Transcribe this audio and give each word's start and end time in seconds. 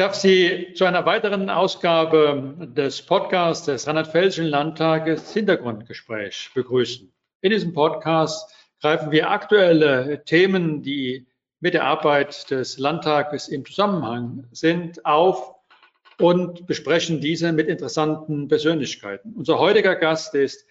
Darf 0.00 0.14
Sie 0.14 0.72
zu 0.72 0.86
einer 0.86 1.04
weiteren 1.04 1.50
Ausgabe 1.50 2.54
des 2.74 3.02
Podcasts 3.02 3.66
des 3.66 3.86
Rheinland-Pfälzischen 3.86 4.46
Landtages 4.46 5.34
Hintergrundgespräch 5.34 6.48
begrüßen. 6.54 7.12
In 7.42 7.50
diesem 7.50 7.74
Podcast 7.74 8.50
greifen 8.80 9.10
wir 9.10 9.30
aktuelle 9.30 10.24
Themen, 10.24 10.80
die 10.80 11.26
mit 11.60 11.74
der 11.74 11.84
Arbeit 11.84 12.50
des 12.50 12.78
Landtages 12.78 13.48
im 13.48 13.66
Zusammenhang 13.66 14.44
sind, 14.52 15.04
auf 15.04 15.54
und 16.18 16.66
besprechen 16.66 17.20
diese 17.20 17.52
mit 17.52 17.68
interessanten 17.68 18.48
Persönlichkeiten. 18.48 19.34
Unser 19.36 19.58
heutiger 19.58 19.96
Gast 19.96 20.34
ist 20.34 20.64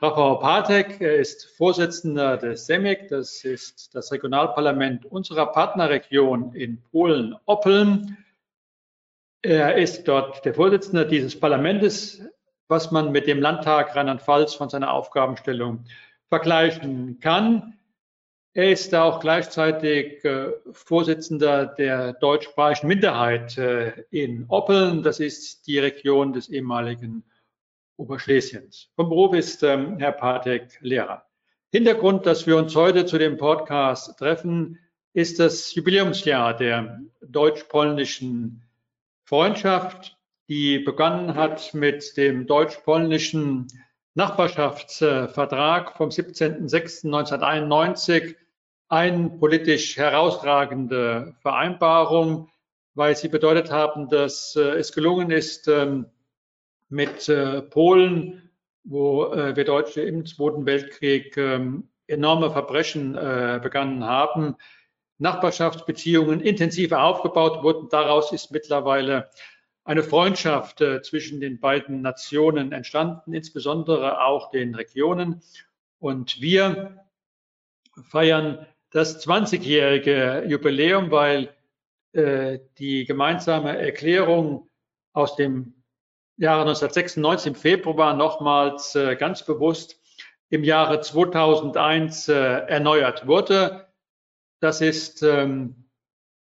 Rafał 0.00 0.38
Patek. 0.38 1.02
Er 1.02 1.16
ist 1.16 1.54
Vorsitzender 1.58 2.38
des 2.38 2.64
SEMIC, 2.64 3.08
das 3.08 3.44
ist 3.44 3.94
das 3.94 4.10
Regionalparlament 4.10 5.04
unserer 5.04 5.52
Partnerregion 5.52 6.54
in 6.54 6.80
Polen-Oppeln. 6.90 8.16
Er 9.42 9.76
ist 9.76 10.04
dort 10.04 10.44
der 10.44 10.52
Vorsitzende 10.52 11.06
dieses 11.06 11.38
Parlaments, 11.38 12.22
was 12.68 12.90
man 12.90 13.10
mit 13.10 13.26
dem 13.26 13.40
Landtag 13.40 13.96
Rheinland-Pfalz 13.96 14.54
von 14.54 14.68
seiner 14.68 14.92
Aufgabenstellung 14.92 15.84
vergleichen 16.28 17.18
kann. 17.20 17.78
Er 18.52 18.70
ist 18.70 18.94
auch 18.94 19.20
gleichzeitig 19.20 20.24
äh, 20.24 20.52
Vorsitzender 20.72 21.66
der 21.66 22.12
deutschsprachigen 22.14 22.88
Minderheit 22.88 23.56
äh, 23.56 24.04
in 24.10 24.44
Oppeln. 24.48 25.02
Das 25.02 25.20
ist 25.20 25.66
die 25.66 25.78
Region 25.78 26.32
des 26.32 26.48
ehemaligen 26.48 27.24
Oberschlesiens. 27.96 28.90
Vom 28.96 29.08
Beruf 29.08 29.34
ist 29.34 29.62
ähm, 29.62 29.98
Herr 29.98 30.12
Patek 30.12 30.78
Lehrer. 30.80 31.24
Hintergrund, 31.72 32.26
dass 32.26 32.46
wir 32.46 32.56
uns 32.56 32.74
heute 32.74 33.06
zu 33.06 33.16
dem 33.16 33.36
Podcast 33.36 34.18
treffen, 34.18 34.78
ist 35.12 35.40
das 35.40 35.74
Jubiläumsjahr 35.74 36.56
der 36.56 37.00
deutsch-polnischen 37.22 38.64
Freundschaft, 39.30 40.18
die 40.48 40.80
begonnen 40.80 41.36
hat 41.36 41.72
mit 41.72 42.16
dem 42.16 42.48
deutsch-polnischen 42.48 43.68
Nachbarschaftsvertrag 44.14 45.96
vom 45.96 46.08
17.06.1991, 46.08 48.34
eine 48.88 49.30
politisch 49.30 49.96
herausragende 49.96 51.36
Vereinbarung, 51.42 52.50
weil 52.94 53.14
sie 53.14 53.28
bedeutet 53.28 53.70
haben, 53.70 54.08
dass 54.08 54.56
äh, 54.56 54.70
es 54.70 54.90
gelungen 54.90 55.30
ist, 55.30 55.68
ähm, 55.68 56.06
mit 56.88 57.28
äh, 57.28 57.62
Polen, 57.62 58.50
wo 58.82 59.26
äh, 59.26 59.54
wir 59.54 59.64
Deutsche 59.64 60.02
im 60.02 60.26
Zweiten 60.26 60.66
Weltkrieg 60.66 61.36
ähm, 61.36 61.88
enorme 62.08 62.50
Verbrechen 62.50 63.12
begangen 63.12 64.04
haben, 64.04 64.56
Nachbarschaftsbeziehungen 65.20 66.40
intensiver 66.40 67.02
aufgebaut 67.02 67.62
wurden. 67.62 67.88
Daraus 67.88 68.32
ist 68.32 68.50
mittlerweile 68.50 69.30
eine 69.84 70.02
Freundschaft 70.02 70.80
äh, 70.80 71.02
zwischen 71.02 71.40
den 71.40 71.60
beiden 71.60 72.02
Nationen 72.02 72.72
entstanden, 72.72 73.32
insbesondere 73.32 74.22
auch 74.22 74.50
den 74.50 74.74
Regionen. 74.74 75.42
Und 75.98 76.40
wir 76.40 77.04
feiern 78.08 78.66
das 78.90 79.24
20-jährige 79.26 80.44
Jubiläum, 80.46 81.10
weil 81.10 81.54
äh, 82.12 82.58
die 82.78 83.04
gemeinsame 83.04 83.78
Erklärung 83.78 84.68
aus 85.12 85.36
dem 85.36 85.74
Jahre 86.36 86.62
1996 86.62 87.46
im 87.48 87.54
Februar 87.54 88.14
nochmals 88.14 88.94
äh, 88.94 89.16
ganz 89.16 89.44
bewusst 89.44 90.00
im 90.48 90.64
Jahre 90.64 91.00
2001 91.00 92.28
äh, 92.28 92.32
erneuert 92.32 93.26
wurde. 93.26 93.89
Das 94.60 94.82
ist 94.82 95.22
ähm, 95.22 95.88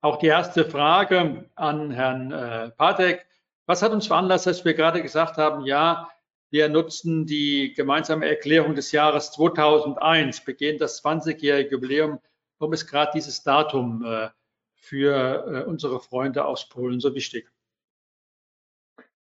auch 0.01 0.17
die 0.17 0.27
erste 0.27 0.63
Frage 0.63 1.49
an 1.55 1.91
Herrn 1.91 2.31
äh, 2.31 2.71
Patek. 2.71 3.25
Was 3.65 3.81
hat 3.81 3.91
uns 3.91 4.07
veranlasst, 4.07 4.47
dass 4.47 4.63
wir 4.63 4.73
gerade 4.73 5.01
gesagt 5.01 5.37
haben, 5.37 5.65
ja, 5.65 6.09
wir 6.49 6.69
nutzen 6.69 7.25
die 7.25 7.73
gemeinsame 7.75 8.27
Erklärung 8.27 8.75
des 8.75 8.93
Jahres 8.93 9.31
2001, 9.33 10.45
begehen 10.45 10.77
das 10.77 11.03
20-jährige 11.03 11.71
Jubiläum. 11.71 12.19
Warum 12.59 12.73
ist 12.73 12.87
gerade 12.87 13.11
dieses 13.13 13.43
Datum 13.43 14.05
äh, 14.05 14.29
für 14.75 15.45
äh, 15.47 15.63
unsere 15.65 15.99
Freunde 15.99 16.45
aus 16.45 16.69
Polen 16.69 17.01
so 17.01 17.13
wichtig? 17.13 17.51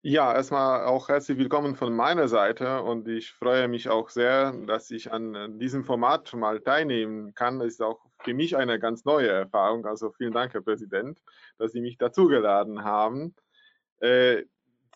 Ja, 0.03 0.33
erstmal 0.33 0.85
auch 0.85 1.09
herzlich 1.09 1.37
willkommen 1.37 1.75
von 1.75 1.95
meiner 1.95 2.27
Seite 2.27 2.81
und 2.81 3.07
ich 3.07 3.31
freue 3.31 3.67
mich 3.67 3.87
auch 3.87 4.09
sehr, 4.09 4.51
dass 4.65 4.89
ich 4.89 5.11
an 5.11 5.59
diesem 5.59 5.83
Format 5.83 6.33
mal 6.33 6.59
teilnehmen 6.59 7.35
kann. 7.35 7.59
Das 7.59 7.67
ist 7.67 7.83
auch 7.83 7.99
für 8.23 8.33
mich 8.33 8.55
eine 8.57 8.79
ganz 8.79 9.05
neue 9.05 9.29
Erfahrung. 9.29 9.85
Also 9.85 10.11
vielen 10.11 10.33
Dank, 10.33 10.53
Herr 10.53 10.61
Präsident, 10.61 11.21
dass 11.57 11.71
Sie 11.71 11.81
mich 11.81 11.97
dazugeladen 11.97 12.83
haben. 12.83 13.35
Äh, 13.99 14.43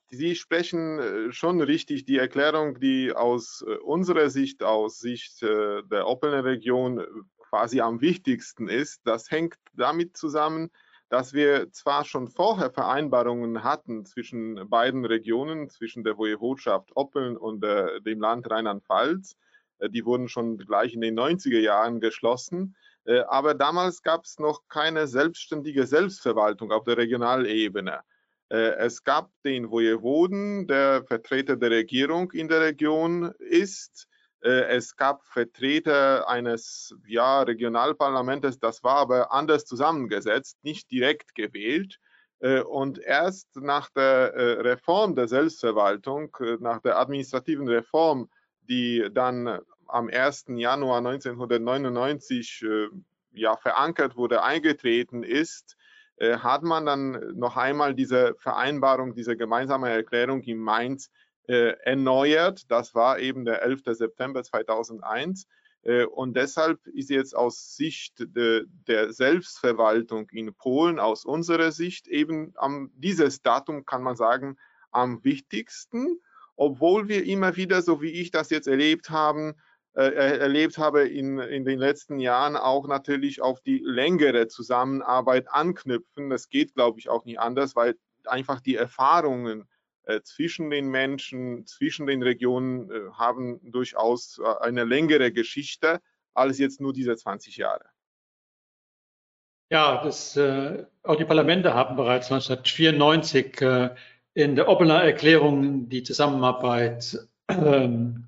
Sie 0.09 0.35
sprechen 0.35 0.99
äh, 0.99 1.31
schon 1.31 1.61
richtig 1.61 2.05
die 2.05 2.17
Erklärung, 2.17 2.79
die 2.79 3.11
aus 3.13 3.63
unserer 3.83 4.29
Sicht, 4.29 4.63
aus 4.63 4.99
Sicht 4.99 5.41
der 5.41 6.07
Opelner 6.07 6.43
Region 6.43 7.03
quasi 7.49 7.81
am 7.81 8.01
wichtigsten 8.01 8.67
ist. 8.67 9.01
Das 9.05 9.31
hängt 9.31 9.55
damit 9.73 10.17
zusammen, 10.17 10.71
dass 11.09 11.33
wir 11.33 11.71
zwar 11.71 12.03
schon 12.03 12.27
vorher 12.27 12.71
Vereinbarungen 12.71 13.63
hatten 13.63 14.05
zwischen 14.05 14.69
beiden 14.69 15.05
Regionen, 15.05 15.69
zwischen 15.69 16.03
der 16.03 16.17
Woiwodschaft 16.17 16.91
Oppeln 16.95 17.37
und 17.37 17.63
äh, 17.63 18.01
dem 18.01 18.19
Land 18.19 18.49
Rheinland-Pfalz. 18.49 19.37
Äh, 19.79 19.89
die 19.89 20.05
wurden 20.05 20.27
schon 20.27 20.57
gleich 20.57 20.93
in 20.93 21.01
den 21.01 21.17
90er 21.17 21.59
Jahren 21.59 21.99
geschlossen. 21.99 22.75
Äh, 23.05 23.19
aber 23.27 23.53
damals 23.53 24.01
gab 24.01 24.25
es 24.25 24.39
noch 24.39 24.61
keine 24.67 25.07
selbstständige 25.07 25.85
Selbstverwaltung 25.85 26.71
auf 26.71 26.83
der 26.83 26.97
Regionalebene. 26.97 28.01
Äh, 28.49 28.75
es 28.77 29.03
gab 29.03 29.31
den 29.43 29.71
Wojewoden, 29.71 30.67
der 30.67 31.03
Vertreter 31.05 31.55
der 31.55 31.71
Regierung 31.71 32.31
in 32.31 32.47
der 32.47 32.61
Region 32.61 33.31
ist. 33.39 34.07
Äh, 34.41 34.75
es 34.75 34.95
gab 34.95 35.23
Vertreter 35.25 36.27
eines 36.29 36.95
ja, 37.07 37.41
Regionalparlamentes, 37.41 38.59
das 38.59 38.83
war 38.83 38.97
aber 38.97 39.31
anders 39.31 39.65
zusammengesetzt, 39.65 40.57
nicht 40.63 40.91
direkt 40.91 41.33
gewählt. 41.35 41.99
Äh, 42.39 42.61
und 42.61 42.99
erst 42.99 43.55
nach 43.55 43.89
der 43.89 44.33
Reform 44.63 45.15
der 45.15 45.27
Selbstverwaltung, 45.27 46.35
nach 46.59 46.81
der 46.81 46.99
administrativen 46.99 47.67
Reform, 47.67 48.29
die 48.61 49.07
dann 49.11 49.59
am 49.87 50.09
1. 50.09 50.45
Januar 50.49 50.97
1999 50.99 52.65
ja, 53.33 53.57
verankert 53.57 54.15
wurde, 54.15 54.43
eingetreten 54.43 55.23
ist, 55.23 55.75
hat 56.19 56.63
man 56.63 56.85
dann 56.85 57.37
noch 57.37 57.57
einmal 57.57 57.93
diese 57.93 58.35
Vereinbarung, 58.39 59.13
diese 59.13 59.35
gemeinsame 59.35 59.89
Erklärung 59.89 60.41
in 60.43 60.59
Mainz 60.59 61.11
äh, 61.47 61.75
erneuert. 61.83 62.71
Das 62.71 62.95
war 62.95 63.19
eben 63.19 63.45
der 63.45 63.61
11. 63.61 63.83
September 63.85 64.43
2001. 64.43 65.47
Äh, 65.83 66.05
und 66.05 66.35
deshalb 66.35 66.85
ist 66.87 67.09
jetzt 67.09 67.35
aus 67.35 67.75
Sicht 67.75 68.15
de, 68.19 68.65
der 68.87 69.13
Selbstverwaltung 69.13 70.27
in 70.31 70.53
Polen, 70.53 70.99
aus 70.99 71.25
unserer 71.25 71.71
Sicht 71.71 72.07
eben 72.07 72.53
am, 72.55 72.91
dieses 72.95 73.41
Datum, 73.41 73.85
kann 73.85 74.01
man 74.01 74.15
sagen, 74.15 74.57
am 74.91 75.23
wichtigsten, 75.23 76.19
obwohl 76.55 77.09
wir 77.09 77.25
immer 77.25 77.55
wieder, 77.55 77.81
so 77.81 78.01
wie 78.01 78.11
ich 78.11 78.31
das 78.31 78.49
jetzt 78.49 78.67
erlebt 78.67 79.09
haben, 79.09 79.51
äh, 79.51 79.53
erlebt 80.01 80.77
habe 80.77 81.07
in, 81.07 81.39
in 81.39 81.63
den 81.63 81.79
letzten 81.79 82.19
Jahren, 82.19 82.57
auch 82.57 82.87
natürlich 82.87 83.41
auf 83.41 83.61
die 83.61 83.81
längere 83.83 84.47
Zusammenarbeit 84.47 85.47
anknüpfen. 85.49 86.29
Das 86.29 86.49
geht, 86.49 86.73
glaube 86.73 86.99
ich, 86.99 87.09
auch 87.09 87.25
nicht 87.25 87.39
anders, 87.39 87.75
weil 87.75 87.95
einfach 88.25 88.59
die 88.59 88.75
Erfahrungen 88.75 89.67
äh, 90.03 90.21
zwischen 90.21 90.69
den 90.69 90.89
Menschen, 90.89 91.65
zwischen 91.65 92.05
den 92.05 92.21
Regionen 92.21 92.91
äh, 92.91 93.11
haben 93.13 93.59
durchaus 93.71 94.39
äh, 94.39 94.63
eine 94.63 94.83
längere 94.83 95.31
Geschichte 95.31 95.99
als 96.33 96.59
jetzt 96.59 96.79
nur 96.79 96.93
diese 96.93 97.15
20 97.15 97.57
Jahre. 97.57 97.85
Ja, 99.71 100.03
das, 100.03 100.37
äh, 100.37 100.85
auch 101.01 101.15
die 101.15 101.25
Parlamente 101.25 101.73
haben 101.73 101.95
bereits 101.95 102.31
1994 102.31 103.61
äh, 103.61 103.95
in 104.35 104.55
der 104.55 104.67
Oppener 104.67 105.03
Erklärung 105.03 105.89
die 105.89 106.03
Zusammenarbeit 106.03 107.17
ähm, 107.49 108.24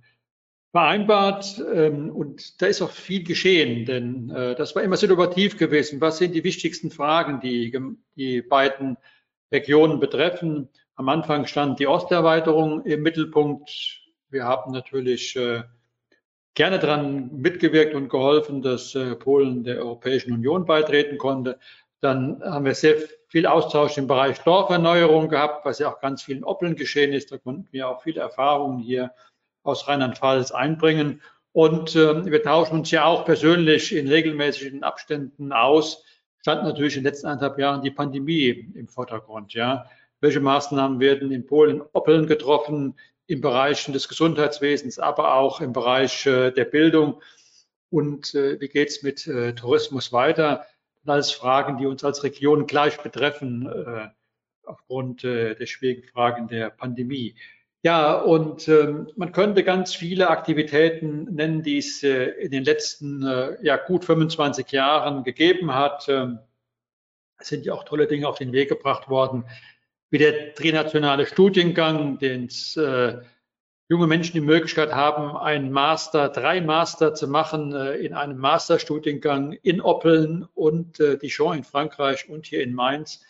vereinbart. 0.78 1.60
Ähm, 1.74 2.12
und 2.16 2.62
da 2.62 2.68
ist 2.68 2.84
auch 2.84 2.92
viel 2.92 3.24
geschehen, 3.24 3.86
denn 3.86 4.30
äh, 4.30 4.54
das 4.54 4.76
war 4.76 4.84
immer 4.84 4.96
situativ 4.96 5.58
gewesen. 5.58 6.02
Was 6.02 6.20
sind 6.20 6.36
die 6.36 6.44
wichtigsten 6.44 6.92
Fragen, 6.92 7.40
die 7.40 7.76
die 8.16 8.44
beiden 8.44 8.98
Regionen 9.52 10.00
betreffen? 10.00 10.70
Am 10.94 11.10
Anfang 11.10 11.48
stand 11.48 11.80
die 11.80 11.88
Osterweiterung 11.88 12.86
im 12.86 13.02
Mittelpunkt. 13.02 13.72
Wir 14.30 14.44
haben 14.44 14.72
natürlich 14.72 15.36
äh, 15.36 15.64
gerne 16.54 16.78
daran 16.78 17.36
mitgewirkt 17.36 17.96
und 17.96 18.10
geholfen, 18.10 18.62
dass 18.62 18.94
äh, 18.94 19.16
Polen 19.16 19.64
der 19.64 19.80
Europäischen 19.80 20.32
Union 20.32 20.66
beitreten 20.66 21.18
konnte. 21.18 21.58
Dann 22.02 22.40
haben 22.44 22.66
wir 22.66 22.76
sehr 22.76 22.98
viel 23.30 23.48
Austausch 23.48 23.98
im 23.98 24.06
Bereich 24.06 24.38
Dorferneuerung 24.42 25.28
gehabt, 25.28 25.66
was 25.66 25.80
ja 25.80 25.92
auch 25.92 26.00
ganz 26.02 26.22
vielen 26.22 26.44
Oppeln 26.44 26.76
geschehen 26.76 27.14
ist. 27.14 27.32
Da 27.32 27.40
konnten 27.40 27.68
wir 27.72 27.90
auch 27.90 28.04
viele 28.04 28.22
Erfahrungen 28.22 28.78
hier 28.78 29.12
aus 29.68 29.88
Rheinland-Pfalz 29.88 30.52
einbringen. 30.52 31.22
Und 31.52 31.96
äh, 31.96 32.26
wir 32.26 32.44
tauschen 32.44 32.80
uns 32.80 32.92
ja 32.92 33.06
auch 33.06 33.26
persönlich 33.26 33.96
in 33.96 34.08
regelmäßigen 34.08 34.84
Abständen 34.84 35.52
aus, 35.52 36.04
stand 36.42 36.64
natürlich 36.64 36.96
in 36.96 37.04
den 37.04 37.12
letzten 37.12 37.28
anderthalb 37.28 37.60
Jahren 37.60 37.82
die 37.82 37.92
Pandemie 37.92 38.72
im 38.76 38.88
Vordergrund. 38.88 39.54
Ja. 39.54 39.86
Welche 40.22 40.40
Maßnahmen 40.40 41.00
werden 41.00 41.32
in 41.32 41.46
Polen, 41.46 41.82
Oppeln 41.94 42.28
getroffen 42.28 42.96
im 43.28 43.42
Bereich 43.42 43.86
des 43.86 44.08
Gesundheitswesens, 44.08 45.00
aber 45.00 45.34
auch 45.36 45.62
im 45.62 45.74
Bereich 45.74 46.26
äh, 46.26 46.52
der 46.52 46.66
Bildung? 46.66 47.22
Und 47.90 48.36
äh, 48.36 48.60
wie 48.60 48.68
geht 48.68 48.90
es 48.90 49.04
mit 49.04 49.28
äh, 49.28 49.54
Tourismus 49.54 50.14
weiter? 50.14 50.66
alles 51.10 51.32
Fragen, 51.32 51.78
die 51.78 51.86
uns 51.86 52.04
als 52.04 52.24
Region 52.24 52.68
gleich 52.68 53.02
betreffen, 53.02 53.68
äh, 53.68 54.10
aufgrund 54.64 55.24
äh, 55.24 55.56
der 55.56 55.66
schwierigen 55.66 56.08
Fragen 56.08 56.48
der 56.48 56.70
Pandemie. 56.70 57.36
Ja, 57.84 58.14
und 58.16 58.68
ähm, 58.68 59.08
man 59.16 59.32
könnte 59.32 59.64
ganz 59.64 59.94
viele 59.94 60.30
Aktivitäten 60.30 61.36
nennen, 61.36 61.62
die 61.62 61.78
es 61.78 62.04
äh, 62.04 62.32
in 62.42 62.52
den 62.52 62.64
letzten 62.64 63.24
äh, 63.24 63.58
ja, 63.62 63.78
gut 63.78 64.04
25 64.04 64.72
Jahren 64.72 65.24
gegeben 65.24 65.74
hat. 65.74 66.10
Ähm, 66.10 66.40
es 67.38 67.50
sind 67.50 67.66
ja 67.66 67.74
auch 67.74 67.84
tolle 67.84 68.08
Dinge 68.08 68.28
auf 68.28 68.40
den 68.40 68.52
Weg 68.52 68.70
gebracht 68.70 69.10
worden, 69.10 69.46
wie 70.10 70.18
der 70.18 70.56
trinationale 70.56 71.28
Studiengang, 71.28 72.18
den 72.18 72.50
äh, 72.78 73.22
junge 73.90 74.08
Menschen 74.08 74.34
die 74.34 74.42
Möglichkeit 74.42 74.94
haben, 74.94 75.38
einen 75.38 75.72
Master, 75.72 76.30
drei 76.30 76.62
Master 76.62 77.14
zu 77.14 77.28
machen 77.28 77.74
äh, 77.74 77.96
in 77.98 78.14
einem 78.14 78.38
Masterstudiengang 78.38 79.54
in 79.54 79.82
Oppeln 79.82 80.48
und 80.56 81.00
äh, 81.00 81.18
Dijon 81.18 81.58
in 81.58 81.64
Frankreich 81.64 82.28
und 82.28 82.48
hier 82.48 82.64
in 82.64 82.74
Mainz 82.74 83.24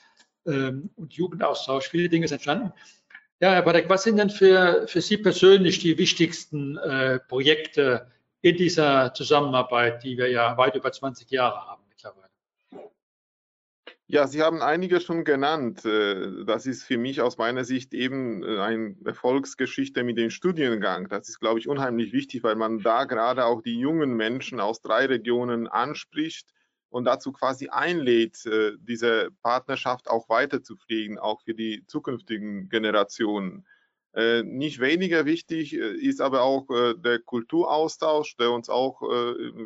ähm, 0.46 0.90
und 0.96 1.14
Jugendaustausch. 1.14 1.90
Viele 1.90 2.10
Dinge 2.10 2.28
sind 2.28 2.36
entstanden. 2.36 2.74
Ja, 3.40 3.52
Herr 3.52 3.62
Badek, 3.62 3.88
was 3.88 4.02
sind 4.02 4.18
denn 4.18 4.32
für, 4.32 4.88
für 4.88 5.00
Sie 5.00 5.18
persönlich 5.18 5.78
die 5.78 6.00
wichtigsten 6.00 6.76
äh, 6.78 7.20
Projekte 7.20 8.12
in 8.42 8.58
dieser 8.58 9.14
Zusammenarbeit, 9.14 10.04
die 10.04 10.18
wir 10.18 10.28
ja 10.32 10.58
weit 10.58 10.76
über 10.76 10.92
20 10.92 11.30
Jahre 11.30 11.68
haben 11.68 11.84
mittlerweile? 11.88 12.28
Ja, 14.08 14.26
Sie 14.26 14.42
haben 14.42 14.64
einige 14.64 15.00
schon 15.02 15.24
genannt. 15.24 15.86
Äh, 15.86 16.46
das 16.46 16.66
ist 16.66 16.84
für 16.84 16.98
mich 16.98 17.22
aus 17.22 17.38
meiner 17.38 17.64
Sicht 17.64 17.94
eben 17.94 18.42
äh, 18.42 18.60
eine 18.60 18.96
Erfolgsgeschichte 19.06 20.04
mit 20.04 20.18
dem 20.18 20.32
Studiengang. 20.32 21.08
Das 21.08 21.30
ist, 21.30 21.40
glaube 21.40 21.60
ich, 21.60 21.68
unheimlich 21.68 22.14
wichtig, 22.14 22.42
weil 22.42 22.56
man 22.56 22.80
da 22.80 23.04
gerade 23.04 23.46
auch 23.46 23.62
die 23.62 23.78
jungen 23.78 24.16
Menschen 24.16 24.60
aus 24.60 24.82
drei 24.82 25.06
Regionen 25.06 25.68
anspricht 25.68 26.48
und 26.90 27.06
dazu 27.06 27.32
quasi 27.32 27.70
einlädt, 27.70 28.46
äh, 28.46 28.74
diese 28.80 29.30
Partnerschaft 29.42 30.10
auch 30.10 30.30
weiterzupflegen, 30.30 31.18
auch 31.20 31.42
für 31.42 31.54
die 31.54 31.84
zukünftigen 31.88 32.70
Generationen. 32.70 33.66
Äh, 34.14 34.44
nicht 34.44 34.80
weniger 34.80 35.26
wichtig 35.26 35.74
äh, 35.74 35.94
ist 35.94 36.22
aber 36.22 36.42
auch 36.44 36.68
der 36.96 37.20
Kulturaustausch, 37.20 38.38
der 38.38 38.52
uns 38.52 38.70
auch 38.70 39.02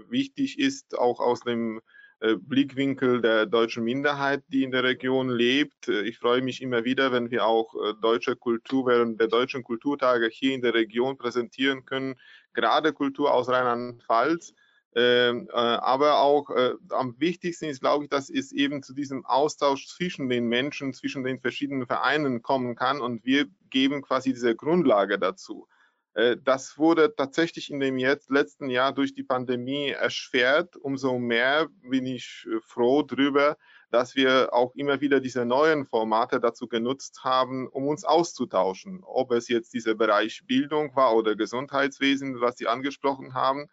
wichtig 0.10 0.60
ist, 0.60 0.98
auch 0.98 1.20
aus 1.20 1.42
dem 1.42 1.82
Blickwinkel 2.20 3.20
der 3.20 3.48
deutschen 3.48 3.84
Minderheit, 3.84 4.44
die 4.50 4.64
in 4.64 4.70
der 4.70 4.84
Region 4.84 5.30
lebt. 5.30 5.88
Ich 5.88 6.20
freue 6.20 6.44
mich 6.44 6.62
immer 6.62 6.84
wieder, 6.84 7.12
wenn 7.12 7.32
wir 7.32 7.48
auch 7.48 7.74
deutsche 8.00 8.36
Kultur 8.36 8.86
während 8.86 9.20
der 9.20 9.28
deutschen 9.28 9.64
Kulturtage 9.64 10.30
hier 10.32 10.54
in 10.54 10.62
der 10.62 10.76
Region 10.76 11.18
präsentieren 11.18 11.84
können, 11.84 12.14
gerade 12.54 12.94
Kultur 12.94 13.34
aus 13.34 13.50
Rheinland-Pfalz 13.50 14.54
ähm, 14.94 15.48
äh, 15.52 15.56
aber 15.56 16.20
auch 16.20 16.50
äh, 16.50 16.74
am 16.90 17.16
wichtigsten 17.18 17.66
ist, 17.66 17.80
glaube 17.80 18.04
ich, 18.04 18.10
dass 18.10 18.30
es 18.30 18.52
eben 18.52 18.84
zu 18.84 18.94
diesem 18.94 19.26
Austausch 19.26 19.88
zwischen 19.88 20.28
den 20.28 20.48
Menschen, 20.48 20.94
zwischen 20.94 21.24
den 21.24 21.40
verschiedenen 21.40 21.88
Vereinen 21.88 22.42
kommen 22.42 22.76
kann 22.76 23.00
und 23.00 23.24
wir 23.26 23.46
geben 23.70 24.02
quasi 24.02 24.34
diese 24.34 24.56
Grundlage 24.56 25.18
dazu. 25.18 25.68
Äh, 26.14 26.38
das 26.44 26.78
wurde 26.78 27.16
tatsächlich 27.16 27.72
in 27.72 27.80
dem 27.80 27.98
jetzt 27.98 28.30
letzten 28.30 28.70
Jahr 28.70 28.94
durch 28.94 29.14
die 29.14 29.24
Pandemie 29.24 29.90
erschwert. 29.90 30.76
Umso 30.76 31.18
mehr 31.20 31.70
bin 31.84 32.06
ich 32.06 32.46
äh, 32.52 32.60
froh 32.62 33.02
darüber, 33.04 33.58
dass 33.92 34.16
wir 34.16 34.54
auch 34.54 34.76
immer 34.76 35.02
wieder 35.02 35.20
diese 35.20 35.46
neuen 35.46 35.86
Formate 35.86 36.40
dazu 36.40 36.68
genutzt 36.68 37.24
haben, 37.24 37.68
um 37.68 37.88
uns 37.88 38.04
auszutauschen. 38.04 39.02
Ob 39.04 39.32
es 39.32 39.48
jetzt 39.48 39.74
dieser 39.74 39.96
Bereich 39.96 40.44
Bildung 40.46 40.96
war 40.96 41.16
oder 41.16 41.36
Gesundheitswesen, 41.36 42.42
was 42.42 42.58
Sie 42.58 42.68
angesprochen 42.68 43.34
haben. 43.34 43.70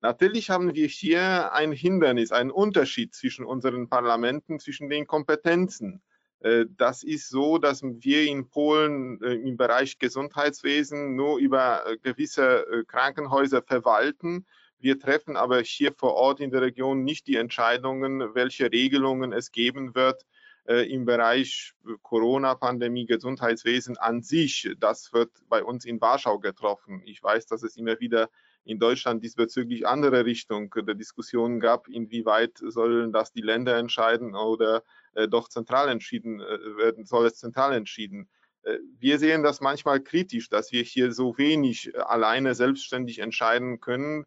Natürlich 0.00 0.50
haben 0.50 0.74
wir 0.74 0.86
hier 0.86 1.52
ein 1.52 1.72
Hindernis, 1.72 2.30
einen 2.30 2.50
Unterschied 2.50 3.14
zwischen 3.14 3.44
unseren 3.44 3.88
Parlamenten, 3.88 4.58
zwischen 4.60 4.88
den 4.88 5.06
Kompetenzen. 5.06 6.02
Äh, 6.40 6.66
das 6.76 7.02
ist 7.02 7.28
so, 7.28 7.58
dass 7.58 7.82
wir 7.82 8.24
in 8.24 8.48
Polen 8.48 9.20
äh, 9.22 9.34
im 9.34 9.56
Bereich 9.56 9.98
Gesundheitswesen 9.98 11.16
nur 11.16 11.38
über 11.38 11.86
äh, 11.86 11.96
gewisse 11.98 12.84
Krankenhäuser 12.88 13.62
verwalten. 13.62 14.46
Wir 14.78 14.98
treffen 14.98 15.36
aber 15.36 15.60
hier 15.62 15.92
vor 15.96 16.14
Ort 16.14 16.40
in 16.40 16.50
der 16.50 16.60
Region 16.60 17.02
nicht 17.02 17.26
die 17.26 17.36
Entscheidungen, 17.36 18.34
welche 18.34 18.70
Regelungen 18.70 19.32
es 19.32 19.50
geben 19.50 19.94
wird 19.94 20.24
im 20.68 21.04
Bereich 21.04 21.74
Corona-Pandemie, 22.02 23.06
Gesundheitswesen 23.06 23.96
an 23.98 24.22
sich. 24.22 24.68
Das 24.80 25.12
wird 25.12 25.30
bei 25.48 25.62
uns 25.62 25.84
in 25.84 26.00
Warschau 26.00 26.40
getroffen. 26.40 27.02
Ich 27.04 27.22
weiß, 27.22 27.46
dass 27.46 27.62
es 27.62 27.76
immer 27.76 28.00
wieder 28.00 28.28
in 28.66 28.80
Deutschland 28.80 29.22
diesbezüglich 29.22 29.86
andere 29.86 30.24
Richtung 30.24 30.70
der 30.76 30.96
Diskussion 30.96 31.60
gab, 31.60 31.86
inwieweit 31.88 32.58
sollen 32.58 33.12
das 33.12 33.32
die 33.32 33.40
Länder 33.40 33.76
entscheiden 33.78 34.34
oder 34.34 34.82
äh, 35.14 35.28
doch 35.28 35.48
zentral 35.48 35.88
entschieden 35.88 36.40
äh, 36.40 36.76
werden, 36.76 37.06
soll 37.06 37.26
es 37.26 37.36
zentral 37.36 37.74
entschieden. 37.74 38.28
Äh, 38.62 38.78
wir 38.98 39.20
sehen 39.20 39.44
das 39.44 39.60
manchmal 39.60 40.00
kritisch, 40.00 40.48
dass 40.48 40.72
wir 40.72 40.82
hier 40.82 41.12
so 41.12 41.38
wenig 41.38 41.96
alleine 41.96 42.56
selbstständig 42.56 43.20
entscheiden 43.20 43.80
können. 43.80 44.26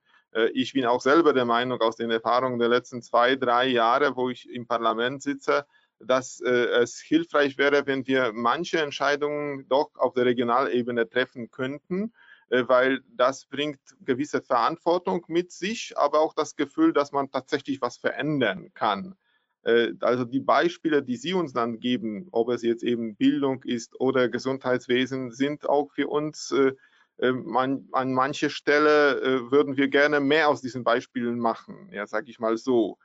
Ich 0.54 0.74
bin 0.74 0.86
auch 0.86 1.02
selber 1.02 1.34
der 1.34 1.46
Meinung 1.46 1.82
aus 1.82 1.96
den 1.96 2.12
Erfahrungen 2.12 2.60
der 2.60 2.70
letzten 2.70 3.02
zwei, 3.02 3.36
drei 3.36 3.66
Jahre, 3.66 4.16
wo 4.16 4.30
ich 4.30 4.48
im 4.48 4.68
Parlament 4.68 5.24
sitze, 5.24 5.66
dass 6.00 6.40
es 6.40 7.00
hilfreich 7.00 7.58
wäre, 7.58 7.88
wenn 7.88 8.06
wir 8.06 8.32
manche 8.32 8.80
Entscheidungen 8.80 9.68
doch 9.70 9.90
auf 9.96 10.14
der 10.14 10.26
Regionalebene 10.26 11.10
treffen 11.10 11.50
könnten 11.50 12.14
weil 12.50 13.02
das 13.08 13.46
bringt 13.46 13.80
gewisse 14.02 14.42
Verantwortung 14.42 15.26
mit 15.28 15.52
sich, 15.52 15.98
aber 15.98 16.20
auch 16.20 16.34
das 16.34 16.56
Gefühl, 16.56 16.94
dass 16.94 17.12
man 17.12 17.32
tatsächlich 17.32 17.82
was 17.82 17.98
verändern 17.98 18.72
kann. 18.74 19.16
Äh, 19.64 19.94
also 20.02 20.26
die 20.26 20.40
Beispiele, 20.40 21.04
die 21.04 21.18
Sie 21.18 21.34
uns 21.34 21.54
dann 21.54 21.80
geben, 21.80 22.28
ob 22.32 22.50
es 22.50 22.62
jetzt 22.64 22.84
eben 22.84 23.16
Bildung 23.16 23.64
ist 23.64 24.00
oder 24.00 24.30
Gesundheitswesen, 24.30 25.32
sind 25.32 25.68
auch 25.68 25.92
für 25.92 26.08
uns 26.08 26.52
äh, 26.52 26.74
an 27.22 28.14
manche 28.14 28.50
Stelle 28.50 29.52
würden 29.52 29.76
wir 29.76 29.90
gerne 29.90 30.22
mehr 30.22 30.48
aus 30.48 30.62
diesen 30.62 30.86
Beispielen 30.86 31.38
machen, 31.38 31.90
ja, 31.92 32.08
sage 32.08 32.32
ich 32.32 32.40
mal 32.40 32.56
so. 32.56 32.98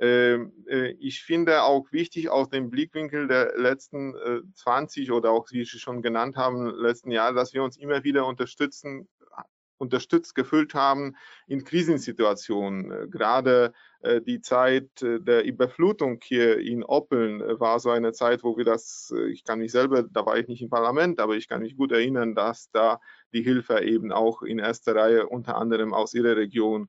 Ähm, 0.00 0.52
äh, 0.66 0.92
ich 0.98 1.22
finde 1.22 1.62
auch 1.62 1.92
wichtig 1.92 2.28
aus 2.28 2.48
dem 2.48 2.70
Blickwinkel 2.70 3.28
der 3.28 3.56
letzten 3.56 4.14
20 4.54 5.08
äh, 5.08 5.12
oder 5.12 5.30
auch, 5.30 5.46
wie 5.52 5.64
Sie 5.64 5.78
schon 5.78 6.02
genannt 6.02 6.36
haben, 6.36 6.66
letzten 6.76 7.10
Jahre, 7.10 7.34
dass 7.34 7.54
wir 7.54 7.62
uns 7.62 7.76
immer 7.76 8.02
wieder 8.02 8.26
unterstützen, 8.26 9.08
unterstützt 9.78 10.34
gefühlt 10.34 10.74
haben 10.74 11.16
in 11.46 11.64
Krisensituationen. 11.64 12.90
Äh, 12.90 13.08
gerade 13.08 13.72
die 14.26 14.40
Zeit 14.40 14.88
der 15.00 15.44
Überflutung 15.44 16.18
hier 16.24 16.58
in 16.58 16.82
Oppeln 16.82 17.38
war 17.60 17.78
so 17.78 17.88
eine 17.90 18.10
Zeit, 18.10 18.42
wo 18.42 18.56
wir 18.56 18.64
das, 18.64 19.14
ich 19.28 19.44
kann 19.44 19.60
mich 19.60 19.70
selber, 19.70 20.02
da 20.02 20.26
war 20.26 20.36
ich 20.36 20.48
nicht 20.48 20.60
im 20.60 20.70
Parlament, 20.70 21.20
aber 21.20 21.36
ich 21.36 21.46
kann 21.46 21.60
mich 21.60 21.76
gut 21.76 21.92
erinnern, 21.92 22.34
dass 22.34 22.68
da 22.72 22.98
die 23.32 23.44
Hilfe 23.44 23.80
eben 23.84 24.10
auch 24.10 24.42
in 24.42 24.58
erster 24.58 24.96
Reihe 24.96 25.28
unter 25.28 25.54
anderem 25.56 25.94
aus 25.94 26.14
Ihrer 26.14 26.36
Region 26.36 26.88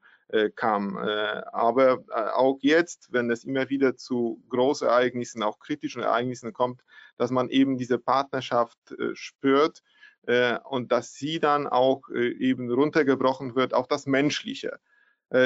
kam. 0.55 0.97
Äh, 0.97 1.41
aber 1.51 2.03
äh, 2.09 2.29
auch 2.33 2.57
jetzt, 2.61 3.11
wenn 3.11 3.29
es 3.29 3.43
immer 3.43 3.69
wieder 3.69 3.95
zu 3.95 4.41
Großereignissen, 4.49 5.43
auch 5.43 5.59
kritischen 5.59 6.01
Ereignissen 6.01 6.53
kommt, 6.53 6.81
dass 7.17 7.31
man 7.31 7.49
eben 7.49 7.77
diese 7.77 7.99
Partnerschaft 7.99 8.77
spürt 9.13 9.83
und 10.63 10.91
dass 10.91 11.13
sie 11.13 11.39
dann 11.39 11.67
auch 11.67 12.09
eben 12.09 12.71
runtergebrochen 12.71 13.55
wird 13.55 13.73
auf 13.73 13.87
das 13.87 14.07
Menschliche. 14.07 14.79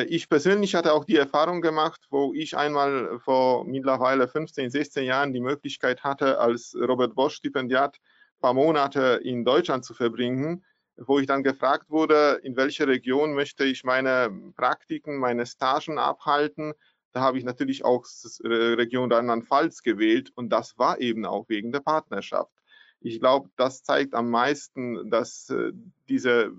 Ich 0.07 0.29
persönlich 0.29 0.75
hatte 0.75 0.93
auch 0.93 1.03
die 1.03 1.17
Erfahrung 1.17 1.61
gemacht, 1.61 2.05
wo 2.09 2.31
ich 2.33 2.55
einmal 2.55 3.19
vor 3.19 3.65
mittlerweile 3.65 4.27
15, 4.27 4.69
16 4.69 5.03
Jahren 5.03 5.33
die 5.33 5.41
Möglichkeit 5.41 6.03
hatte, 6.03 6.39
als 6.39 6.75
Robert 6.79 7.15
Bosch 7.15 7.35
Stipendiat 7.35 7.97
ein 7.97 8.39
paar 8.39 8.53
Monate 8.53 9.19
in 9.23 9.43
Deutschland 9.43 9.83
zu 9.83 9.93
verbringen 9.93 10.63
wo 10.97 11.19
ich 11.19 11.27
dann 11.27 11.43
gefragt 11.43 11.89
wurde, 11.89 12.39
in 12.43 12.55
welcher 12.55 12.87
Region 12.87 13.33
möchte 13.33 13.63
ich 13.63 13.83
meine 13.83 14.31
Praktiken, 14.55 15.17
meine 15.17 15.45
Stagen 15.45 15.99
abhalten. 15.99 16.73
Da 17.13 17.21
habe 17.21 17.37
ich 17.37 17.43
natürlich 17.43 17.85
auch 17.85 18.05
Region 18.43 19.11
Rheinland-Pfalz 19.11 19.83
gewählt 19.83 20.31
und 20.35 20.49
das 20.49 20.77
war 20.77 20.99
eben 20.99 21.25
auch 21.25 21.47
wegen 21.49 21.71
der 21.71 21.79
Partnerschaft. 21.79 22.51
Ich 22.99 23.19
glaube, 23.19 23.49
das 23.57 23.83
zeigt 23.83 24.13
am 24.15 24.29
meisten, 24.29 25.09
dass 25.09 25.49
äh, 25.49 25.71
diese 26.09 26.51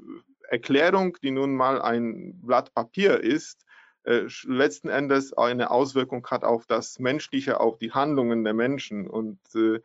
Erklärung, 0.48 1.16
die 1.22 1.30
nun 1.30 1.54
mal 1.54 1.82
ein 1.82 2.40
Blatt 2.40 2.72
Papier 2.74 3.20
ist, 3.20 3.64
äh, 4.04 4.26
letzten 4.44 4.88
Endes 4.88 5.32
eine 5.32 5.70
Auswirkung 5.70 6.26
hat 6.30 6.44
auf 6.44 6.66
das 6.66 6.98
Menschliche, 6.98 7.60
auf 7.60 7.78
die 7.78 7.92
Handlungen 7.92 8.44
der 8.44 8.54
Menschen. 8.54 9.08
Und 9.08 9.38
äh, 9.54 9.80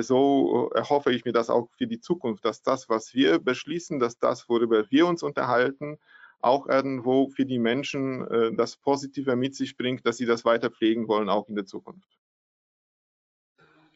so 0.00 0.70
erhoffe 0.74 1.12
ich 1.12 1.24
mir 1.24 1.32
das 1.32 1.50
auch 1.50 1.68
für 1.76 1.86
die 1.86 2.00
Zukunft, 2.00 2.44
dass 2.44 2.62
das, 2.62 2.88
was 2.88 3.14
wir 3.14 3.38
beschließen, 3.38 3.98
dass 3.98 4.18
das, 4.18 4.48
worüber 4.48 4.84
wir 4.90 5.06
uns 5.06 5.22
unterhalten, 5.22 5.98
auch 6.40 6.66
irgendwo 6.66 7.28
für 7.28 7.44
die 7.44 7.58
Menschen 7.58 8.26
äh, 8.28 8.52
das 8.54 8.76
Positive 8.76 9.36
mit 9.36 9.54
sich 9.54 9.76
bringt, 9.76 10.06
dass 10.06 10.16
sie 10.16 10.26
das 10.26 10.44
weiter 10.44 10.70
pflegen 10.70 11.08
wollen, 11.08 11.28
auch 11.28 11.48
in 11.48 11.54
der 11.54 11.66
Zukunft. 11.66 12.08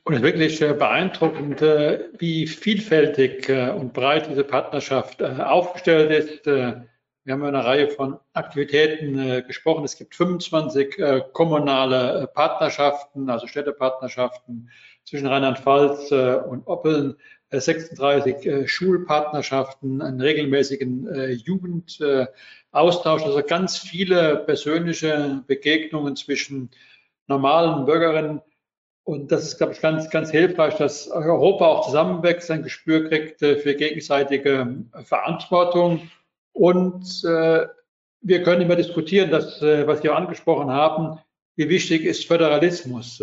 Und 0.05 0.13
es 0.13 0.19
ist 0.19 0.25
wirklich 0.25 0.61
äh, 0.61 0.75
beeindruckend, 0.75 1.63
äh, 1.63 2.11
wie 2.19 2.47
vielfältig 2.47 3.49
äh, 3.49 3.71
und 3.71 3.95
breit 3.95 4.29
diese 4.29 4.45
Partnerschaft 4.45 5.23
aufgestellt 5.23 6.11
ist. 6.11 6.47
Wir 6.47 7.33
haben 7.33 7.43
eine 7.43 7.65
Reihe 7.65 7.89
von 7.89 8.19
Aktivitäten 8.35 9.47
gesprochen. 9.47 9.83
Es 9.85 9.97
gibt 9.97 10.15
25 10.15 11.01
kommunale 11.33 12.31
Partnerschaften, 12.35 13.31
also 13.31 13.47
Städtepartnerschaften 13.47 14.69
zwischen 15.05 15.27
Rheinland-Pfalz 15.27 16.11
und 16.11 16.67
Oppeln, 16.67 17.17
36 17.51 18.69
Schulpartnerschaften, 18.69 20.03
einen 20.03 20.21
regelmäßigen 20.21 21.31
Jugendaustausch, 21.35 23.23
also 23.23 23.43
ganz 23.47 23.77
viele 23.77 24.39
persönliche 24.39 25.43
Begegnungen 25.47 26.17
zwischen 26.17 26.71
normalen 27.29 27.85
Bürgerinnen 27.85 28.41
und 29.05 29.31
das 29.31 29.43
ist, 29.45 29.59
glaube 29.59 29.75
ich, 29.75 29.83
ganz, 29.83 30.09
ganz 30.09 30.31
hilfreich, 30.31 30.77
dass 30.77 31.09
Europa 31.09 31.67
auch 31.67 31.87
zusammenwächst, 31.87 32.51
ein 32.51 32.63
Gespür 32.63 33.09
kriegt 33.09 33.43
äh, 33.43 33.57
für 33.57 33.75
gegenseitige 33.75 34.83
äh, 34.93 35.03
Verantwortung. 35.05 36.11
Und 36.53 37.23
äh, 37.25 37.67
wir 38.23 38.43
können 38.43 38.63
immer 38.63 38.77
diskutieren, 38.77 39.31
das, 39.31 39.61
äh, 39.61 39.87
was 39.87 40.01
auch 40.01 40.17
angesprochen 40.17 40.71
haben, 40.71 41.19
wie 41.57 41.69
wichtig 41.69 42.05
ist 42.05 42.27
Föderalismus. 42.27 43.23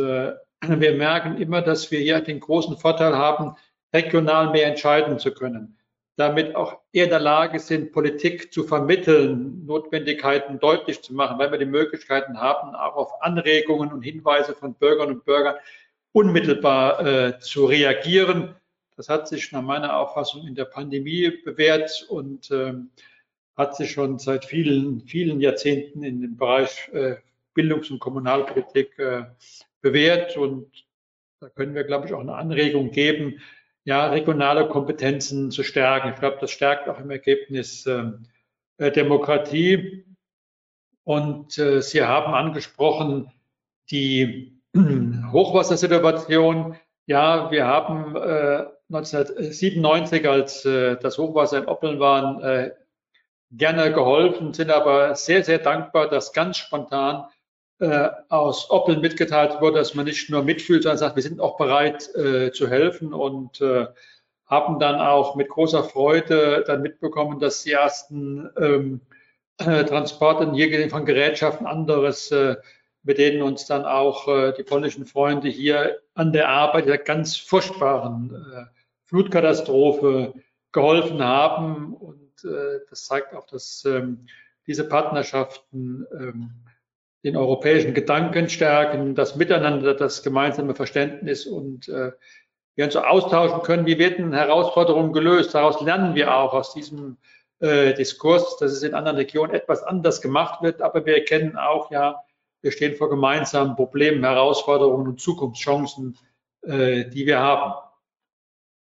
Wir 0.67 0.93
merken 0.93 1.37
immer, 1.37 1.61
dass 1.61 1.89
wir 1.89 1.99
hier 1.99 2.21
den 2.21 2.39
großen 2.39 2.77
Vorteil 2.77 3.15
haben, 3.15 3.55
regional 3.93 4.51
mehr 4.51 4.67
entscheiden 4.67 5.17
zu 5.17 5.33
können. 5.33 5.77
Damit 6.17 6.55
auch 6.55 6.79
eher 6.91 7.05
in 7.05 7.09
der 7.09 7.19
Lage 7.19 7.59
sind, 7.59 7.91
Politik 7.91 8.53
zu 8.53 8.63
vermitteln, 8.63 9.65
Notwendigkeiten 9.65 10.59
deutlich 10.59 11.01
zu 11.01 11.13
machen, 11.13 11.39
weil 11.39 11.51
wir 11.51 11.57
die 11.57 11.65
Möglichkeiten 11.65 12.39
haben, 12.39 12.75
auch 12.75 12.95
auf 12.95 13.21
Anregungen 13.23 13.91
und 13.91 14.03
Hinweise 14.03 14.53
von 14.53 14.75
Bürgern 14.75 15.09
und 15.09 15.25
Bürgern 15.25 15.55
unmittelbar 16.11 17.05
äh, 17.05 17.39
zu 17.39 17.65
reagieren. 17.65 18.55
Das 18.97 19.09
hat 19.09 19.27
sich 19.27 19.51
nach 19.51 19.63
meiner 19.63 19.97
Auffassung 19.97 20.45
in 20.45 20.53
der 20.53 20.65
Pandemie 20.65 21.31
bewährt 21.43 22.05
und 22.09 22.51
ähm, 22.51 22.91
hat 23.57 23.75
sich 23.75 23.91
schon 23.91 24.19
seit 24.19 24.45
vielen, 24.45 25.01
vielen 25.07 25.39
Jahrzehnten 25.39 26.03
in 26.03 26.21
dem 26.21 26.37
Bereich 26.37 26.89
äh, 26.93 27.15
Bildungs- 27.55 27.89
und 27.89 27.99
Kommunalpolitik 27.99 28.99
äh, 28.99 29.23
bewährt. 29.81 30.37
Und 30.37 30.71
da 31.39 31.49
können 31.49 31.75
wir, 31.75 31.83
glaube 31.83 32.07
ich, 32.07 32.13
auch 32.13 32.19
eine 32.19 32.35
Anregung 32.35 32.91
geben, 32.91 33.41
ja, 33.83 34.07
regionale 34.07 34.67
Kompetenzen 34.67 35.51
zu 35.51 35.63
stärken. 35.63 36.09
Ich 36.09 36.19
glaube, 36.19 36.37
das 36.39 36.51
stärkt 36.51 36.87
auch 36.87 36.99
im 36.99 37.09
Ergebnis 37.09 37.85
ähm, 37.87 38.27
äh, 38.77 38.91
Demokratie. 38.91 40.05
Und 41.03 41.57
äh, 41.57 41.81
Sie 41.81 42.03
haben 42.03 42.33
angesprochen, 42.33 43.31
die 43.89 44.61
Hochwassersituation. 45.31 46.77
Ja, 47.07 47.49
wir 47.49 47.65
haben 47.65 48.15
äh, 48.15 48.65
1997, 48.93 50.27
als 50.27 50.65
äh, 50.65 50.97
das 50.97 51.17
Hochwasser 51.17 51.59
in 51.59 51.65
Oppeln 51.65 51.99
war, 51.99 52.43
äh, 52.43 52.71
gerne 53.51 53.91
geholfen, 53.91 54.53
sind 54.53 54.69
aber 54.69 55.15
sehr, 55.15 55.43
sehr 55.43 55.59
dankbar, 55.59 56.07
dass 56.07 56.33
ganz 56.33 56.57
spontan 56.57 57.25
aus 58.29 58.69
Oppeln 58.69 59.01
mitgeteilt 59.01 59.59
wurde, 59.59 59.79
dass 59.79 59.95
man 59.95 60.05
nicht 60.05 60.29
nur 60.29 60.43
mitfühlt, 60.43 60.83
sondern 60.83 60.99
sagt, 60.99 61.15
wir 61.15 61.23
sind 61.23 61.39
auch 61.39 61.57
bereit 61.57 62.13
äh, 62.15 62.51
zu 62.51 62.69
helfen 62.69 63.13
und 63.13 63.59
äh, 63.59 63.87
haben 64.45 64.79
dann 64.79 64.99
auch 64.99 65.35
mit 65.35 65.49
großer 65.49 65.83
Freude 65.83 66.63
dann 66.67 66.81
mitbekommen, 66.81 67.39
dass 67.39 67.63
die 67.63 67.71
ersten 67.71 68.49
ähm, 68.59 69.01
äh, 69.57 69.83
Transporte 69.85 70.51
hier 70.51 70.89
von 70.89 71.05
Gerätschaften 71.05 71.65
anderes 71.65 72.31
äh, 72.31 72.57
mit 73.03 73.17
denen 73.17 73.41
uns 73.41 73.65
dann 73.65 73.85
auch 73.85 74.27
äh, 74.27 74.53
die 74.53 74.63
polnischen 74.63 75.05
Freunde 75.05 75.47
hier 75.47 75.99
an 76.13 76.33
der 76.33 76.49
Arbeit 76.49 76.87
der 76.87 76.97
ganz 76.97 77.35
furchtbaren 77.35 78.33
äh, 78.53 78.65
Flutkatastrophe 79.05 80.33
geholfen 80.71 81.23
haben. 81.23 81.93
Und 81.93 82.43
äh, 82.43 82.79
das 82.89 83.05
zeigt 83.05 83.33
auch, 83.33 83.47
dass 83.47 83.83
ähm, 83.85 84.27
diese 84.67 84.87
Partnerschaften 84.87 86.05
ähm, 86.13 86.51
den 87.23 87.37
europäischen 87.37 87.93
Gedanken 87.93 88.49
stärken, 88.49 89.15
das 89.15 89.35
Miteinander, 89.35 89.93
das 89.93 90.23
gemeinsame 90.23 90.75
Verständnis 90.75 91.45
und 91.45 91.87
äh, 91.87 92.11
wir 92.75 92.85
uns 92.85 92.93
so 92.93 93.01
austauschen 93.01 93.61
können, 93.63 93.85
wie 93.85 93.99
werden 93.99 94.33
Herausforderungen 94.33 95.13
gelöst. 95.13 95.53
Daraus 95.53 95.81
lernen 95.81 96.15
wir 96.15 96.33
auch 96.33 96.53
aus 96.53 96.73
diesem 96.73 97.17
äh, 97.59 97.93
Diskurs, 97.93 98.57
dass 98.57 98.71
es 98.71 98.83
in 98.83 98.93
anderen 98.93 99.17
Regionen 99.17 99.53
etwas 99.53 99.83
anders 99.83 100.21
gemacht 100.21 100.63
wird, 100.63 100.81
aber 100.81 101.05
wir 101.05 101.15
erkennen 101.15 101.57
auch 101.57 101.91
ja, 101.91 102.23
wir 102.61 102.71
stehen 102.71 102.95
vor 102.95 103.09
gemeinsamen 103.09 103.75
Problemen, 103.75 104.23
Herausforderungen 104.23 105.07
und 105.07 105.21
Zukunftschancen, 105.21 106.17
äh, 106.61 107.05
die 107.05 107.25
wir 107.25 107.39
haben. 107.39 107.73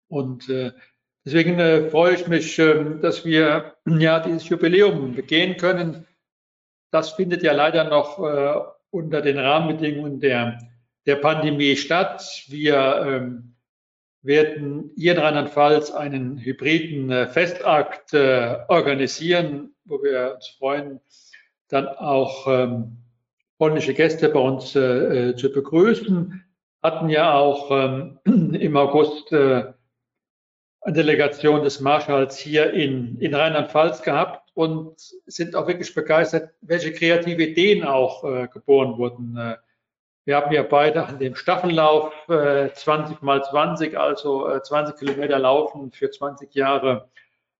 Und 0.08 0.48
äh, 0.48 0.72
deswegen 1.24 1.58
äh, 1.58 1.90
freue 1.90 2.14
ich 2.14 2.26
mich, 2.26 2.58
ähm, 2.58 3.00
dass 3.00 3.24
wir 3.24 3.74
ja 3.86 4.20
dieses 4.20 4.48
Jubiläum 4.48 5.14
begehen 5.14 5.56
können. 5.56 6.06
Das 6.90 7.12
findet 7.12 7.42
ja 7.42 7.52
leider 7.52 7.84
noch 7.84 8.18
äh, 8.18 8.60
unter 8.90 9.20
den 9.20 9.38
Rahmenbedingungen 9.38 10.20
der, 10.20 10.58
der 11.06 11.16
Pandemie 11.16 11.76
statt. 11.76 12.44
Wir 12.48 13.04
ähm, 13.06 13.56
werden 14.22 14.90
hier 14.96 15.12
in 15.12 15.18
Rheinland-Pfalz 15.18 15.90
einen 15.90 16.38
hybriden 16.38 17.10
äh, 17.10 17.26
Festakt 17.28 18.12
äh, 18.14 18.56
organisieren, 18.68 19.74
wo 19.84 20.02
wir 20.02 20.34
uns 20.34 20.48
freuen, 20.48 21.00
dann 21.68 21.88
auch 21.88 22.46
ähm, 22.48 22.98
polnische 23.58 23.94
Gäste 23.94 24.28
bei 24.28 24.40
uns 24.40 24.74
äh, 24.74 25.30
äh, 25.30 25.36
zu 25.36 25.52
begrüßen. 25.52 26.42
Hatten 26.82 27.08
ja 27.08 27.34
auch 27.34 27.70
ähm, 27.70 28.18
im 28.24 28.76
August 28.76 29.32
äh, 29.32 29.72
Delegation 30.92 31.62
des 31.62 31.80
Marschalls 31.80 32.38
hier 32.38 32.72
in, 32.72 33.18
in 33.18 33.34
Rheinland-Pfalz 33.34 34.02
gehabt 34.02 34.50
und 34.54 34.94
sind 35.26 35.54
auch 35.56 35.66
wirklich 35.66 35.94
begeistert, 35.94 36.50
welche 36.60 36.92
kreative 36.92 37.42
Ideen 37.44 37.84
auch 37.84 38.24
äh, 38.24 38.48
geboren 38.48 38.96
wurden. 38.96 39.36
Äh, 39.36 39.56
wir 40.24 40.36
haben 40.36 40.52
ja 40.52 40.62
beide 40.62 41.06
an 41.06 41.18
dem 41.18 41.34
Staffellauf 41.34 42.12
äh, 42.28 42.72
20 42.72 43.22
mal 43.22 43.42
20, 43.44 43.98
also 43.98 44.48
äh, 44.48 44.62
20 44.62 44.96
Kilometer 44.96 45.38
laufen 45.38 45.92
für 45.92 46.10
20 46.10 46.54
Jahre 46.54 47.08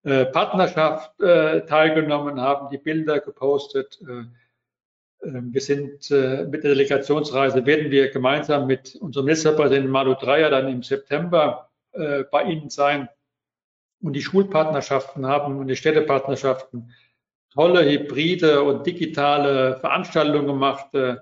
äh, 0.07 0.25
Partnerschaft 0.27 1.21
äh, 1.21 1.63
teilgenommen, 1.67 2.41
haben 2.41 2.69
die 2.71 2.79
Bilder 2.79 3.19
gepostet. 3.19 3.99
Äh, 4.03 5.27
ähm, 5.27 5.53
wir 5.53 5.61
sind 5.61 6.11
mit 6.11 6.63
der 6.63 6.71
Delegationsreise, 6.71 7.67
werden 7.67 7.91
wir 7.91 8.11
gemeinsam 8.11 8.69
mit 8.69 8.95
unserem 8.97 9.27
Ministerpräsidenten 9.27 9.91
Malu 9.91 10.15
Dreyer 10.15 10.51
dann 10.51 10.69
im 10.69 10.83
September 10.85 11.66
äh, 11.97 12.25
bei 12.31 12.45
Ihnen 12.45 12.71
sein 12.71 13.09
und 14.01 14.13
die 14.13 14.23
Schulpartnerschaften 14.23 15.27
haben 15.27 15.59
und 15.59 15.69
die 15.69 15.77
Städtepartnerschaften 15.77 16.93
tolle 17.53 17.89
hybride 17.89 18.63
und 18.63 18.87
digitale 18.87 19.79
Veranstaltungen 19.81 20.47
gemacht, 20.47 20.95
äh, 20.95 21.17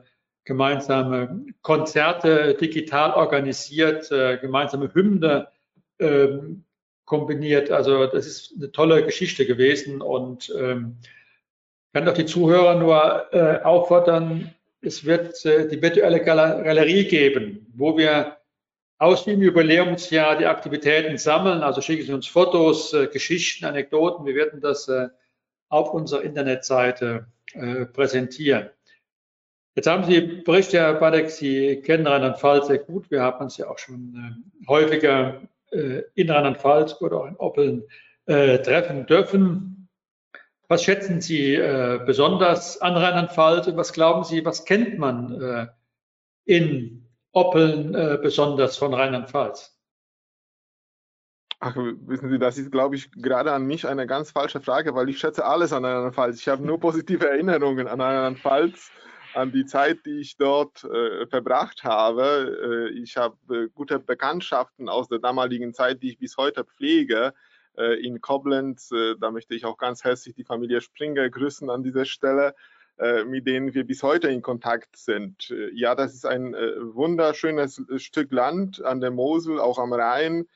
gemeinsame 0.45 1.45
Konzerte 1.63 2.55
digital 2.55 3.13
organisiert, 3.13 4.11
gemeinsame 4.11 4.93
Hymne 4.93 5.49
ähm, 5.99 6.65
kombiniert. 7.07 7.71
Also 7.71 8.07
das 8.07 8.27
ist 8.27 8.55
eine 8.57 8.71
tolle 8.71 9.05
Geschichte 9.05 9.47
gewesen 9.47 10.03
und 10.03 10.53
ähm, 10.59 10.99
kann 11.95 12.05
doch 12.05 12.15
die 12.15 12.27
Zuhörer 12.27 12.79
nur 12.79 13.33
äh, 13.33 13.63
auffordern, 13.63 14.53
es 14.81 15.05
wird 15.05 15.45
äh, 15.47 15.69
die 15.69 15.81
virtuelle 15.81 16.23
Galerie 16.23 17.05
geben, 17.05 17.67
wo 17.75 17.97
wir 17.97 18.37
aus 18.99 19.25
dem 19.25 19.43
Jubiläumsjahr 19.43 20.39
die 20.39 20.47
Aktivitäten 20.47 21.19
sammeln. 21.19 21.63
Also 21.63 21.81
schicken 21.81 22.05
Sie 22.05 22.13
uns 22.13 22.27
Fotos, 22.27 22.93
äh, 22.93 23.07
Geschichten, 23.09 23.65
Anekdoten. 23.65 24.25
Wir 24.25 24.35
werden 24.35 24.61
das 24.61 24.89
äh, 24.89 25.09
auf 25.69 25.93
unserer 25.93 26.23
Internetseite 26.23 27.27
äh, 27.53 27.87
präsentieren. 27.87 28.71
Jetzt 29.75 29.89
haben 29.89 30.05
Sie 30.05 30.21
Berichte, 30.21 30.79
Herr 30.79 30.95
Badek, 30.95 31.31
Sie 31.31 31.81
kennen 31.83 32.07
Rheinland-Pfalz 32.07 32.69
sehr 32.69 32.79
gut. 32.79 33.11
Wir 33.11 33.23
haben 33.23 33.43
uns 33.45 33.57
ja 33.57 33.69
auch 33.69 33.79
schon 33.79 34.45
äh, 34.63 34.69
häufiger 34.69 35.43
in 36.15 36.31
Rheinland-Pfalz 36.31 37.01
oder 37.01 37.17
auch 37.17 37.27
in 37.27 37.37
Oppeln 37.37 37.83
treffen 38.27 39.07
dürfen. 39.07 39.75
Was 40.69 40.83
schätzen 40.83 41.21
Sie 41.21 41.55
äh, 41.55 42.01
besonders 42.07 42.81
an 42.81 42.97
Rheinland-Pfalz 42.97 43.67
und 43.67 43.77
was 43.77 43.93
glauben 43.93 44.25
Sie, 44.25 44.45
was 44.45 44.65
kennt 44.65 44.99
man 44.99 45.41
äh, 45.41 45.67
in 46.45 47.04
Oppeln 47.35 47.95
äh, 47.95 48.19
besonders 48.23 48.77
von 48.77 48.95
Rheinland-Pfalz? 48.95 49.77
Ach, 51.59 51.75
wissen 51.77 52.31
Sie, 52.31 52.39
das 52.39 52.59
ist, 52.59 52.71
glaube 52.71 52.95
ich, 52.95 53.11
gerade 53.11 53.53
an 53.53 53.67
mich 53.67 53.87
eine 53.89 54.07
ganz 54.07 54.31
falsche 54.31 54.61
Frage, 54.61 54.95
weil 54.95 55.09
ich 55.09 55.19
schätze 55.19 55.45
alles 55.45 55.73
an 55.73 55.85
Rheinland-Pfalz. 55.85 56.39
Ich 56.39 56.49
habe 56.49 56.65
nur 56.65 56.79
positive 56.81 57.29
Erinnerungen 57.29 57.89
an 57.89 58.01
Rheinland-Pfalz, 58.01 58.91
an 59.35 59.51
die 59.51 59.67
Zeit, 59.67 60.07
die 60.07 60.21
ich 60.21 60.37
dort 60.37 60.85
äh, 60.85 61.27
verbracht 61.27 61.83
habe. 61.83 62.91
Äh, 62.95 62.99
ich 63.01 63.17
habe 63.17 63.37
äh, 63.53 63.69
gute 63.75 63.99
Bekanntschaften 63.99 64.89
aus 64.89 65.09
der 65.09 65.19
damaligen 65.19 65.75
Zeit, 65.75 66.03
die 66.03 66.11
ich 66.11 66.19
bis 66.19 66.37
heute 66.37 66.65
pflege 66.65 67.35
in 68.03 68.21
Koblenz. 68.21 68.91
Da 69.19 69.33
möchte 69.33 69.57
ich 69.57 69.65
auch 69.65 69.79
ganz 69.79 70.05
herzlich 70.05 70.37
die 70.37 70.45
Familie 70.45 70.81
Springer 70.81 71.29
grüßen 71.29 71.69
an 71.71 71.83
dieser 71.83 72.05
Stelle 72.05 72.55
mit 73.27 73.47
denen 73.47 73.75
wir 73.75 73.85
bis 73.85 74.03
heute 74.03 74.29
in 74.29 74.41
Kontakt 74.41 74.97
sind. 74.97 75.53
Ja, 75.73 75.95
das 75.95 76.15
ist 76.15 76.27
ein 76.27 76.53
wunderschönes 76.55 77.83
Stück 77.97 78.31
Land 78.33 78.85
an 78.85 79.01
der 79.01 79.11
Mosel, 79.11 79.59
auch 79.59 79.79
am 79.79 79.93
Rhein. 79.93 80.47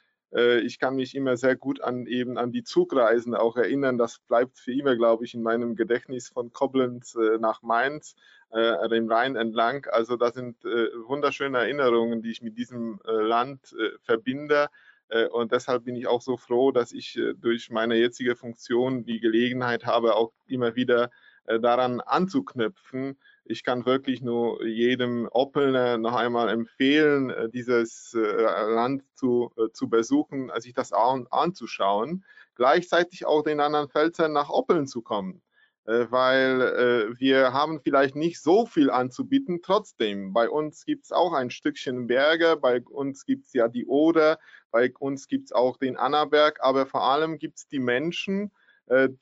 Ich 0.62 0.78
kann 0.78 0.94
mich 0.94 1.16
immer 1.16 1.36
sehr 1.36 1.56
gut 1.56 1.80
an 1.80 2.06
eben 2.06 2.38
an 2.38 2.52
die 2.52 2.62
Zugreisen 2.62 3.34
auch 3.34 3.56
erinnern. 3.56 3.98
Das 3.98 4.20
bleibt 4.20 4.58
für 4.58 4.72
immer, 4.72 4.94
glaube 4.94 5.24
ich, 5.24 5.34
in 5.34 5.42
meinem 5.42 5.74
Gedächtnis 5.74 6.28
von 6.28 6.52
Koblenz 6.52 7.16
nach 7.40 7.62
Mainz 7.62 8.14
äh, 8.50 8.88
dem 8.88 9.10
Rhein 9.10 9.36
entlang. 9.36 9.86
Also 9.90 10.16
das 10.16 10.34
sind 10.34 10.64
äh, 10.64 10.88
wunderschöne 11.06 11.58
Erinnerungen, 11.58 12.22
die 12.22 12.30
ich 12.30 12.42
mit 12.42 12.56
diesem 12.56 13.00
äh, 13.06 13.10
Land 13.10 13.74
äh, 13.78 13.90
verbinde. 14.02 14.68
Äh, 15.08 15.26
und 15.26 15.52
deshalb 15.52 15.84
bin 15.84 15.96
ich 15.96 16.06
auch 16.06 16.22
so 16.22 16.36
froh, 16.36 16.72
dass 16.72 16.92
ich 16.92 17.16
äh, 17.18 17.34
durch 17.34 17.70
meine 17.70 17.96
jetzige 17.96 18.36
Funktion 18.36 19.04
die 19.04 19.20
Gelegenheit 19.20 19.84
habe, 19.84 20.14
auch 20.14 20.32
immer 20.46 20.76
wieder 20.76 21.10
daran 21.60 22.00
anzuknüpfen. 22.00 23.18
Ich 23.44 23.64
kann 23.64 23.86
wirklich 23.86 24.20
nur 24.20 24.64
jedem 24.66 25.28
Oppelner 25.30 25.98
noch 25.98 26.14
einmal 26.14 26.48
empfehlen, 26.50 27.32
dieses 27.52 28.12
Land 28.14 29.02
zu, 29.14 29.52
zu 29.72 29.88
besuchen, 29.88 30.50
sich 30.58 30.74
das 30.74 30.92
an, 30.92 31.26
anzuschauen. 31.30 32.24
Gleichzeitig 32.54 33.24
auch 33.24 33.42
den 33.42 33.60
anderen 33.60 33.88
Pfälzern 33.88 34.32
nach 34.32 34.50
Oppeln 34.50 34.86
zu 34.86 35.00
kommen. 35.00 35.42
Äh, 35.88 36.10
weil 36.10 36.60
äh, 36.60 37.18
wir 37.18 37.54
haben 37.54 37.80
vielleicht 37.80 38.14
nicht 38.14 38.42
so 38.42 38.66
viel 38.66 38.90
anzubieten. 38.90 39.60
Trotzdem, 39.62 40.34
bei 40.34 40.50
uns 40.50 40.84
gibt 40.84 41.06
es 41.06 41.12
auch 41.12 41.32
ein 41.32 41.50
Stückchen 41.50 42.06
Berge, 42.06 42.58
bei 42.60 42.82
uns 42.82 43.24
gibt 43.24 43.46
es 43.46 43.54
ja 43.54 43.68
die 43.68 43.86
Oder, 43.86 44.38
bei 44.70 44.92
uns 44.98 45.28
gibt 45.28 45.46
es 45.46 45.52
auch 45.52 45.78
den 45.78 45.96
Annaberg, 45.96 46.58
aber 46.60 46.84
vor 46.84 47.04
allem 47.04 47.38
gibt 47.38 47.56
es 47.56 47.68
die 47.68 47.78
Menschen, 47.78 48.44
äh, 48.44 48.50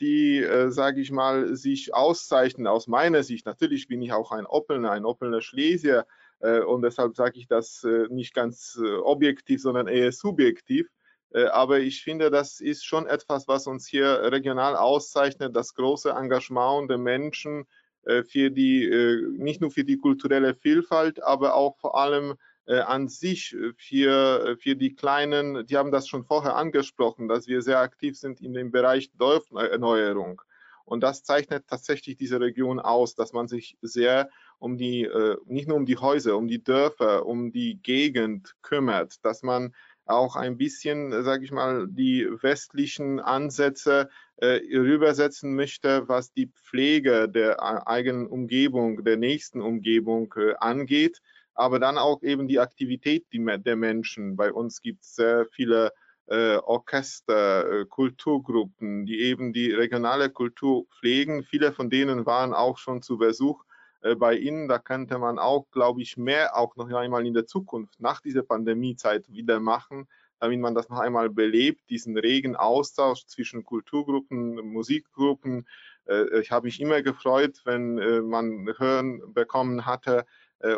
die, 0.00 0.46
sage 0.68 1.00
ich 1.00 1.10
mal, 1.10 1.56
sich 1.56 1.92
auszeichnen 1.92 2.66
aus 2.66 2.86
meiner 2.86 3.22
Sicht. 3.22 3.46
Natürlich 3.46 3.88
bin 3.88 4.00
ich 4.00 4.12
auch 4.12 4.30
ein 4.30 4.46
Oppelner, 4.46 4.92
ein 4.92 5.04
Oppelner 5.04 5.40
Schlesier 5.40 6.06
und 6.40 6.82
deshalb 6.82 7.16
sage 7.16 7.38
ich 7.38 7.48
das 7.48 7.84
nicht 8.08 8.32
ganz 8.32 8.78
objektiv, 9.02 9.60
sondern 9.60 9.88
eher 9.88 10.12
subjektiv. 10.12 10.88
Äh, 11.36 11.46
aber 11.46 11.80
ich 11.80 12.02
finde, 12.02 12.30
das 12.30 12.60
ist 12.60 12.84
schon 12.84 13.06
etwas, 13.06 13.46
was 13.48 13.66
uns 13.66 13.86
hier 13.86 14.32
regional 14.32 14.76
auszeichnet, 14.76 15.54
das 15.54 15.74
große 15.74 16.10
Engagement 16.10 16.90
der 16.90 16.98
Menschen 16.98 17.66
äh, 18.04 18.22
für 18.22 18.50
die, 18.50 18.84
äh, 18.84 19.22
nicht 19.36 19.60
nur 19.60 19.70
für 19.70 19.84
die 19.84 19.98
kulturelle 19.98 20.54
Vielfalt, 20.54 21.22
aber 21.22 21.54
auch 21.54 21.76
vor 21.78 21.98
allem 21.98 22.34
an 22.66 23.08
sich 23.08 23.56
für, 23.76 24.56
für 24.58 24.76
die 24.76 24.94
Kleinen, 24.94 25.66
die 25.66 25.76
haben 25.76 25.92
das 25.92 26.08
schon 26.08 26.24
vorher 26.24 26.56
angesprochen, 26.56 27.28
dass 27.28 27.46
wir 27.46 27.62
sehr 27.62 27.78
aktiv 27.78 28.18
sind 28.18 28.40
in 28.40 28.54
dem 28.54 28.70
Bereich 28.72 29.12
Dorferneuerung. 29.16 30.42
Und 30.84 31.02
das 31.02 31.22
zeichnet 31.22 31.66
tatsächlich 31.68 32.16
diese 32.16 32.40
Region 32.40 32.80
aus, 32.80 33.14
dass 33.14 33.32
man 33.32 33.48
sich 33.48 33.76
sehr 33.82 34.30
um 34.58 34.76
die, 34.76 35.08
nicht 35.46 35.68
nur 35.68 35.76
um 35.76 35.86
die 35.86 35.96
Häuser, 35.96 36.36
um 36.36 36.48
die 36.48 36.62
Dörfer, 36.62 37.26
um 37.26 37.52
die 37.52 37.80
Gegend 37.82 38.54
kümmert, 38.62 39.24
dass 39.24 39.42
man 39.42 39.72
auch 40.06 40.36
ein 40.36 40.56
bisschen, 40.56 41.12
äh, 41.12 41.22
sage 41.22 41.44
ich 41.44 41.52
mal, 41.52 41.86
die 41.88 42.26
westlichen 42.40 43.20
Ansätze 43.20 44.08
äh, 44.36 44.60
rübersetzen 44.72 45.54
möchte, 45.54 46.08
was 46.08 46.32
die 46.32 46.46
Pflege 46.46 47.28
der 47.28 47.54
äh, 47.54 47.86
eigenen 47.86 48.26
Umgebung, 48.26 49.04
der 49.04 49.16
nächsten 49.16 49.60
Umgebung 49.60 50.32
äh, 50.36 50.54
angeht, 50.58 51.20
aber 51.56 51.80
dann 51.80 51.98
auch 51.98 52.22
eben 52.22 52.46
die 52.46 52.60
Aktivität 52.60 53.26
der 53.32 53.76
Menschen. 53.76 54.36
Bei 54.36 54.52
uns 54.52 54.80
gibt 54.80 55.02
es 55.02 55.16
sehr 55.16 55.46
viele 55.46 55.92
äh, 56.26 56.56
Orchester, 56.56 57.80
äh, 57.80 57.84
Kulturgruppen, 57.86 59.06
die 59.06 59.20
eben 59.20 59.52
die 59.52 59.72
regionale 59.72 60.30
Kultur 60.30 60.86
pflegen. 60.98 61.44
Viele 61.44 61.72
von 61.72 61.88
denen 61.88 62.26
waren 62.26 62.52
auch 62.52 62.78
schon 62.78 63.00
zu 63.02 63.16
Besuch 63.16 63.64
äh, 64.02 64.14
bei 64.14 64.36
Ihnen. 64.36 64.68
Da 64.68 64.78
könnte 64.78 65.18
man 65.18 65.38
auch, 65.38 65.70
glaube 65.70 66.02
ich, 66.02 66.16
mehr 66.16 66.56
auch 66.56 66.76
noch 66.76 66.90
einmal 66.92 67.26
in 67.26 67.34
der 67.34 67.46
Zukunft 67.46 68.00
nach 68.00 68.20
dieser 68.20 68.42
Pandemiezeit 68.42 69.28
wieder 69.32 69.60
machen, 69.60 70.08
damit 70.40 70.60
man 70.60 70.74
das 70.74 70.88
noch 70.88 70.98
einmal 70.98 71.30
belebt, 71.30 71.88
diesen 71.88 72.18
regen 72.18 72.56
Austausch 72.56 73.24
zwischen 73.26 73.64
Kulturgruppen, 73.64 74.56
Musikgruppen. 74.56 75.66
Äh, 76.06 76.40
ich 76.40 76.50
habe 76.50 76.66
mich 76.66 76.80
immer 76.80 77.02
gefreut, 77.02 77.60
wenn 77.64 77.98
äh, 77.98 78.20
man 78.20 78.68
hören 78.78 79.22
bekommen 79.32 79.86
hatte, 79.86 80.26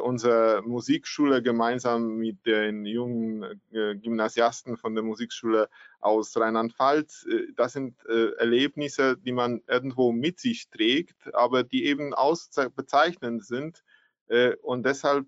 unsere 0.03 0.63
Musikschule 0.63 1.43
gemeinsam 1.43 2.17
mit 2.17 2.45
den 2.45 2.85
jungen 2.85 3.61
äh, 3.71 3.95
Gymnasiasten 3.95 4.77
von 4.77 4.95
der 4.95 5.05
Musikschule 5.05 5.69
aus 6.01 6.37
Rheinland-Pfalz. 6.37 7.27
Äh, 7.31 7.53
das 7.55 7.75
sind 7.75 7.97
Erlebnisse, 8.05 9.17
die 9.17 9.33
man 9.33 9.63
irgendwo 9.67 10.13
mit 10.13 10.41
sich 10.41 10.69
trägt, 10.69 11.33
aber 11.35 11.63
die 11.63 11.85
eben 11.85 12.15
ausbezeichnend 12.15 13.45
sind. 13.45 13.83
Und 14.63 14.85
deshalb 14.85 15.27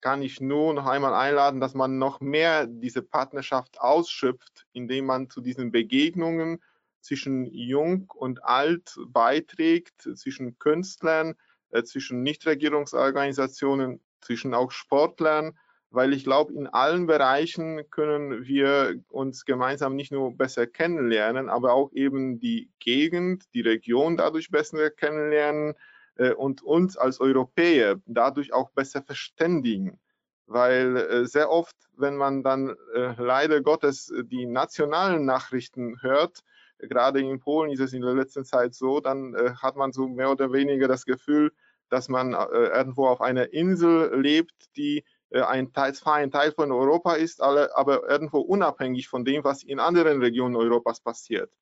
kann 0.00 0.22
ich 0.22 0.40
nur 0.40 0.74
noch 0.74 0.86
einmal 0.86 1.14
einladen, 1.14 1.60
dass 1.60 1.74
man 1.74 1.98
noch 1.98 2.20
mehr 2.20 2.66
diese 2.66 3.02
Partnerschaft 3.02 3.80
ausschöpft, 3.80 4.66
indem 4.72 5.06
man 5.06 5.30
zu 5.30 5.40
diesen 5.40 5.72
Begegnungen 5.72 6.62
zwischen 7.00 7.46
Jung 7.46 8.10
und 8.14 8.44
Alt 8.44 8.98
beiträgt, 9.08 10.02
zwischen 10.14 10.58
Künstlern, 10.58 11.30
äh, 11.30 11.34
zwischen 11.82 12.22
Nichtregierungsorganisationen, 12.22 14.00
zwischen 14.20 14.54
auch 14.54 14.70
Sportlern, 14.70 15.58
weil 15.94 16.12
ich 16.12 16.24
glaube, 16.24 16.52
in 16.52 16.66
allen 16.66 17.06
Bereichen 17.06 17.88
können 17.90 18.44
wir 18.46 19.00
uns 19.08 19.44
gemeinsam 19.44 19.94
nicht 19.94 20.10
nur 20.10 20.36
besser 20.36 20.66
kennenlernen, 20.66 21.48
aber 21.48 21.72
auch 21.72 21.92
eben 21.92 22.40
die 22.40 22.68
Gegend, 22.80 23.44
die 23.54 23.60
Region 23.60 24.16
dadurch 24.16 24.50
besser 24.50 24.90
kennenlernen 24.90 25.74
äh, 26.16 26.32
und 26.32 26.62
uns 26.62 26.96
als 26.96 27.20
Europäer 27.20 28.00
dadurch 28.06 28.52
auch 28.52 28.70
besser 28.70 29.02
verständigen. 29.02 30.00
Weil 30.46 30.96
äh, 30.96 31.26
sehr 31.26 31.48
oft, 31.48 31.76
wenn 31.96 32.16
man 32.16 32.42
dann 32.42 32.74
leider 32.90 33.60
Gottes 33.62 34.12
die 34.24 34.46
nationalen 34.46 35.24
Nachrichten 35.24 36.02
hört, 36.02 36.40
gerade 36.80 37.20
in 37.20 37.38
Polen 37.38 37.70
ist 37.70 37.78
es 37.78 37.92
in 37.92 38.02
der 38.02 38.14
letzten 38.14 38.44
Zeit 38.44 38.74
so, 38.74 38.98
dann 38.98 39.36
hat 39.62 39.76
man 39.76 39.92
so 39.92 40.08
mehr 40.08 40.28
oder 40.28 40.52
weniger 40.52 40.88
das 40.88 41.04
Gefühl, 41.04 41.52
dass 41.94 42.08
man 42.08 42.34
äh, 42.34 42.36
irgendwo 42.74 43.06
auf 43.06 43.20
einer 43.20 43.52
Insel 43.52 44.20
lebt, 44.20 44.76
die 44.76 45.04
äh, 45.30 45.42
ein 45.42 45.72
Teil, 45.72 45.94
zwar 45.94 46.14
ein 46.14 46.32
Teil 46.32 46.50
von 46.50 46.72
Europa 46.72 47.14
ist, 47.14 47.40
aber 47.40 48.10
irgendwo 48.10 48.40
unabhängig 48.40 49.06
von 49.06 49.24
dem, 49.24 49.44
was 49.44 49.62
in 49.62 49.78
anderen 49.78 50.20
Regionen 50.20 50.56
Europas 50.56 51.00
passiert. 51.00 51.52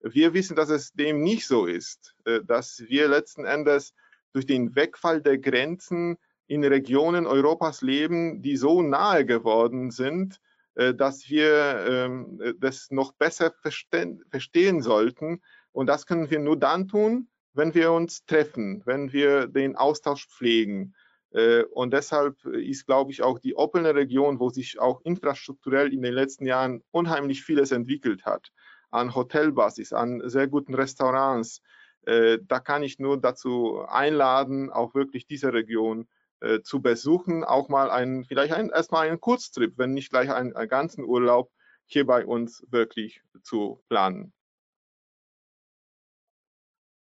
Wir 0.00 0.32
wissen, 0.32 0.54
dass 0.54 0.70
es 0.70 0.92
dem 0.92 1.22
nicht 1.22 1.44
so 1.44 1.66
ist, 1.66 2.14
äh, 2.24 2.38
dass 2.44 2.84
wir 2.86 3.08
letzten 3.08 3.44
Endes 3.44 3.92
durch 4.32 4.46
den 4.46 4.76
Wegfall 4.76 5.22
der 5.22 5.38
Grenzen 5.38 6.16
in 6.46 6.62
Regionen 6.62 7.26
Europas 7.26 7.82
leben, 7.82 8.42
die 8.42 8.56
so 8.56 8.82
nahe 8.82 9.26
geworden 9.26 9.90
sind, 9.90 10.40
dass 10.74 11.28
wir 11.28 11.84
ähm, 11.88 12.54
das 12.58 12.90
noch 12.90 13.12
besser 13.12 13.52
verstehen 13.60 14.82
sollten. 14.82 15.42
Und 15.72 15.88
das 15.88 16.06
können 16.06 16.30
wir 16.30 16.38
nur 16.38 16.56
dann 16.56 16.88
tun, 16.88 17.28
wenn 17.52 17.74
wir 17.74 17.92
uns 17.92 18.24
treffen, 18.24 18.82
wenn 18.84 19.12
wir 19.12 19.46
den 19.46 19.76
Austausch 19.76 20.26
pflegen. 20.28 20.94
Äh, 21.32 21.64
und 21.64 21.92
deshalb 21.92 22.44
ist, 22.44 22.86
glaube 22.86 23.12
ich, 23.12 23.22
auch 23.22 23.38
die 23.38 23.56
Oppelner 23.56 23.94
Region, 23.94 24.40
wo 24.40 24.50
sich 24.50 24.78
auch 24.78 25.00
infrastrukturell 25.02 25.92
in 25.92 26.02
den 26.02 26.14
letzten 26.14 26.46
Jahren 26.46 26.82
unheimlich 26.90 27.42
vieles 27.42 27.72
entwickelt 27.72 28.24
hat, 28.24 28.50
an 28.90 29.14
Hotelbasis, 29.14 29.92
an 29.92 30.22
sehr 30.28 30.48
guten 30.48 30.74
Restaurants, 30.74 31.62
äh, 32.06 32.38
da 32.42 32.60
kann 32.60 32.82
ich 32.82 32.98
nur 32.98 33.20
dazu 33.20 33.84
einladen, 33.86 34.70
auch 34.70 34.94
wirklich 34.94 35.26
diese 35.26 35.52
Region 35.52 36.08
äh, 36.40 36.60
zu 36.62 36.80
besuchen, 36.80 37.44
auch 37.44 37.68
mal 37.68 37.90
einen, 37.90 38.24
vielleicht 38.24 38.54
ein, 38.54 38.70
erstmal 38.70 39.08
einen 39.08 39.20
Kurztrip, 39.20 39.74
wenn 39.76 39.92
nicht 39.92 40.10
gleich 40.10 40.30
einen, 40.32 40.56
einen 40.56 40.68
ganzen 40.68 41.04
Urlaub 41.04 41.50
hier 41.86 42.06
bei 42.06 42.24
uns 42.24 42.64
wirklich 42.70 43.22
zu 43.42 43.82
planen. 43.88 44.32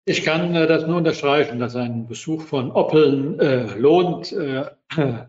Ich 0.06 0.24
kann 0.24 0.56
äh, 0.56 0.66
das 0.66 0.88
nur 0.88 0.98
unterstreichen, 0.98 1.60
dass 1.60 1.76
ein 1.76 2.08
Besuch 2.08 2.42
von 2.42 2.72
Oppeln 2.72 3.40
äh, 3.40 3.78
lohnt. 3.78 4.32
Äh, 4.32 4.66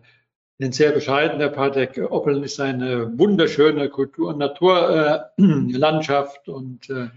ein 0.59 0.71
sehr 0.71 0.91
bescheidener 0.91 1.49
Patek. 1.49 1.99
Oppeln 2.09 2.43
ist 2.43 2.59
eine 2.59 3.15
wunderschöne 3.17 3.89
Kultur- 3.89 4.29
und 4.29 4.39
Naturlandschaft 4.39 6.47
und 6.49 6.89
äh, 6.89 7.09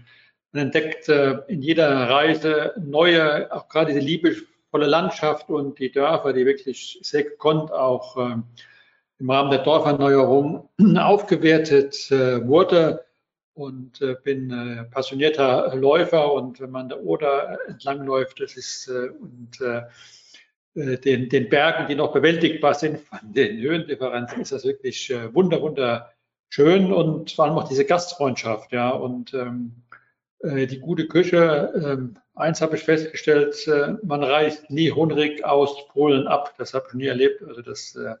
man 0.51 0.65
entdeckt 0.65 1.09
äh, 1.09 1.39
in 1.47 1.63
jeder 1.63 2.09
Reise 2.09 2.73
neue, 2.79 3.51
auch 3.51 3.67
gerade 3.69 3.91
diese 3.93 4.05
liebevolle 4.05 4.85
Landschaft 4.85 5.49
und 5.49 5.79
die 5.79 5.91
Dörfer, 5.91 6.33
die 6.33 6.45
wirklich 6.45 6.99
sehr 7.01 7.23
gekonnt 7.23 7.71
auch 7.71 8.17
äh, 8.17 8.35
im 9.19 9.31
Rahmen 9.31 9.49
der 9.49 9.63
Dorferneuerung 9.63 10.69
aufgewertet 10.97 12.11
wurde 12.11 13.06
und 13.57 14.01
äh, 14.01 14.15
bin 14.23 14.51
äh, 14.51 14.83
passionierter 14.85 15.75
Läufer 15.75 16.33
und 16.33 16.59
wenn 16.59 16.71
man 16.71 16.89
der 16.89 17.03
Oder 17.03 17.59
entlangläuft, 17.67 18.39
das 18.39 18.55
ist 18.55 18.87
äh, 18.87 19.09
und 19.09 19.59
den, 20.75 21.27
den 21.27 21.49
Bergen, 21.49 21.87
die 21.87 21.95
noch 21.95 22.13
bewältigbar 22.13 22.75
sind, 22.75 22.99
von 22.99 23.17
den 23.23 23.59
Höhendifferenzen, 23.59 24.41
ist 24.43 24.51
das 24.51 24.63
wirklich 24.63 25.11
wunder, 25.33 25.59
wunder 25.59 26.13
schön 26.49 26.93
und 26.93 27.31
vor 27.31 27.45
allem 27.45 27.57
auch 27.57 27.67
diese 27.67 27.83
Gastfreundschaft, 27.83 28.71
ja, 28.71 28.91
und 28.91 29.33
ähm, 29.33 29.87
äh, 30.39 30.67
die 30.67 30.79
gute 30.79 31.07
Küche. 31.07 31.73
Ähm, 31.75 32.17
eins 32.35 32.61
habe 32.61 32.75
ich 32.75 32.83
festgestellt, 32.83 33.67
äh, 33.67 33.95
man 34.03 34.23
reist 34.23 34.69
nie 34.69 34.91
hungrig 34.91 35.43
aus 35.43 35.87
Polen 35.87 36.27
ab. 36.27 36.53
Das 36.57 36.73
habe 36.73 36.85
ich 36.89 36.93
nie 36.93 37.07
erlebt. 37.07 37.43
Also 37.43 37.61
das 37.61 37.95
äh 37.95 38.15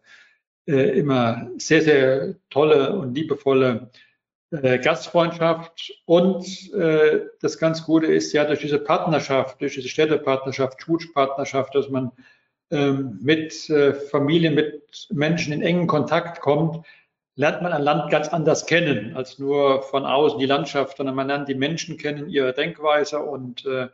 immer 0.99 1.49
sehr, 1.57 1.81
sehr 1.81 2.35
tolle 2.49 2.91
und 2.97 3.15
liebevolle 3.15 3.89
äh, 4.51 4.79
Gastfreundschaft. 4.79 5.91
Und 6.05 6.73
äh, 6.73 7.25
das 7.41 7.57
ganz 7.57 7.83
Gute 7.83 8.07
ist 8.07 8.33
ja 8.33 8.45
durch 8.45 8.59
diese 8.59 8.79
Partnerschaft, 8.79 9.61
durch 9.61 9.75
diese 9.75 9.89
Städtepartnerschaft, 9.89 10.81
Schulpartnerschaft, 10.81 11.75
dass 11.75 11.89
man 11.89 12.11
ähm, 12.71 13.19
mit 13.21 13.69
äh, 13.69 13.93
Familien, 13.93 14.55
mit 14.55 15.07
Menschen 15.11 15.53
in 15.53 15.61
engen 15.61 15.87
Kontakt 15.87 16.41
kommt, 16.41 16.85
lernt 17.35 17.61
man 17.61 17.71
ein 17.71 17.83
Land 17.83 18.09
ganz 18.09 18.29
anders 18.29 18.65
kennen 18.65 19.15
als 19.15 19.37
nur 19.37 19.83
von 19.83 20.05
außen 20.05 20.39
die 20.39 20.45
Landschaft, 20.45 20.97
sondern 20.97 21.15
man 21.15 21.27
lernt 21.27 21.47
die 21.47 21.55
Menschen 21.55 21.97
kennen, 21.97 22.29
ihre 22.29 22.53
Denkweise 22.53 23.19
und 23.19 23.65
äh, 23.65 23.87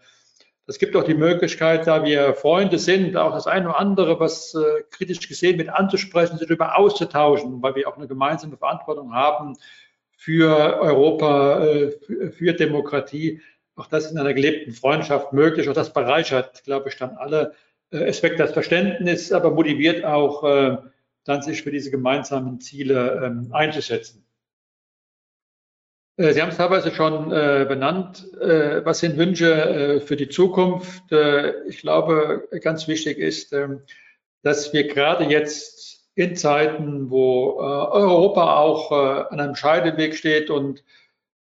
das 0.66 0.80
gibt 0.80 0.96
auch 0.96 1.04
die 1.04 1.13
Möglichkeit, 1.13 1.88
da 1.88 2.06
wir 2.06 2.36
Freunde 2.36 2.80
sind, 2.80 3.18
auch 3.18 3.34
das 3.34 3.48
eine 3.48 3.68
oder 3.68 3.80
andere, 3.80 4.20
was 4.22 4.56
äh, 4.56 4.84
kritisch 4.92 5.28
gesehen 5.28 5.58
mit 5.58 5.68
anzusprechen, 5.68 6.38
sich 6.38 6.48
darüber 6.48 6.78
auszutauschen, 6.78 7.62
weil 7.62 7.76
wir 7.76 7.89
auch 7.89 7.98
eine 7.98 8.08
gemeinsame 8.08 8.56
Verantwortung 8.56 9.13
haben 9.13 9.58
für 10.23 10.79
Europa, 10.79 11.65
äh, 11.65 11.91
für, 12.31 12.53
Demokratie. 12.53 13.41
Auch 13.75 13.88
das 13.88 14.09
in 14.09 14.17
einer 14.17 14.33
gelebten 14.33 14.71
Freundschaft 14.71 15.33
möglich. 15.33 15.67
Auch 15.67 15.73
das 15.73 15.91
bereichert, 15.91 16.63
glaube 16.63 16.88
ich, 16.88 16.95
dann 16.95 17.17
alle. 17.17 17.55
Äh, 17.91 18.05
es 18.05 18.23
weckt 18.23 18.39
das 18.39 18.53
Verständnis, 18.53 19.33
aber 19.33 19.51
motiviert 19.51 20.05
auch, 20.05 20.45
äh, 20.45 20.77
dann 21.25 21.41
sich 21.41 21.63
für 21.63 21.71
diese 21.71 21.91
gemeinsamen 21.91 22.62
Ziele 22.62 23.21
ähm, 23.21 23.49
einzusetzen. 23.51 24.25
Sie 26.15 26.39
haben 26.39 26.49
es 26.49 26.57
teilweise 26.57 26.91
schon 26.91 27.29
benannt. 27.29 28.27
Was 28.39 28.99
sind 28.99 29.17
Wünsche 29.17 29.99
für 30.05 30.15
die 30.15 30.29
Zukunft? 30.29 31.12
Ich 31.67 31.79
glaube, 31.79 32.47
ganz 32.62 32.88
wichtig 32.88 33.17
ist, 33.17 33.51
ähm, 33.51 33.81
dass 34.43 34.73
wir 34.73 34.88
gerade 34.88 35.23
jetzt 35.23 36.03
in 36.15 36.36
Zeiten, 36.36 37.10
wo 37.10 37.60
äh, 37.60 37.63
Europa 37.63 38.58
auch 38.58 38.91
äh, 38.91 39.26
an 39.30 39.39
einem 39.39 39.56
Scheideweg 39.56 40.15
steht 40.15 40.49
und 40.49 40.84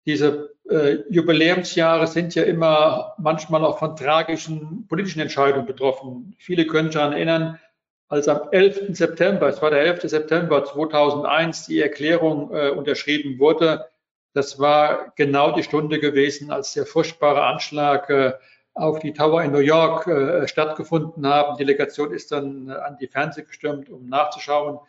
diese 0.05 0.55
äh, 0.69 0.99
Jubiläumsjahre 1.09 2.07
sind 2.07 2.35
ja 2.35 2.43
immer 2.43 3.13
manchmal 3.17 3.63
auch 3.65 3.79
von 3.79 3.95
tragischen 3.95 4.87
politischen 4.87 5.19
Entscheidungen 5.19 5.65
betroffen. 5.65 6.35
Viele 6.37 6.65
können 6.65 6.89
sich 6.89 6.95
daran 6.95 7.13
erinnern, 7.13 7.59
als 8.07 8.27
am 8.27 8.49
11. 8.51 8.95
September, 8.97 9.47
es 9.47 9.61
war 9.61 9.69
der 9.69 9.81
11. 9.81 10.01
September 10.09 10.65
2001, 10.65 11.67
die 11.67 11.79
Erklärung 11.79 12.53
äh, 12.53 12.69
unterschrieben 12.69 13.39
wurde. 13.39 13.87
Das 14.33 14.59
war 14.59 15.13
genau 15.15 15.53
die 15.53 15.63
Stunde 15.63 15.99
gewesen, 15.99 16.51
als 16.51 16.73
der 16.73 16.85
furchtbare 16.85 17.43
Anschlag 17.43 18.09
äh, 18.09 18.33
auf 18.81 18.99
die 18.99 19.13
Tower 19.13 19.43
in 19.43 19.51
New 19.51 19.59
York 19.59 20.07
äh, 20.07 20.47
stattgefunden 20.47 21.25
haben. 21.27 21.55
Die 21.55 21.63
Delegation 21.63 22.11
ist 22.11 22.31
dann 22.31 22.67
äh, 22.67 22.73
an 22.73 22.97
die 22.99 23.07
Fernseh 23.07 23.43
gestürmt, 23.43 23.89
um 23.89 24.07
nachzuschauen. 24.07 24.79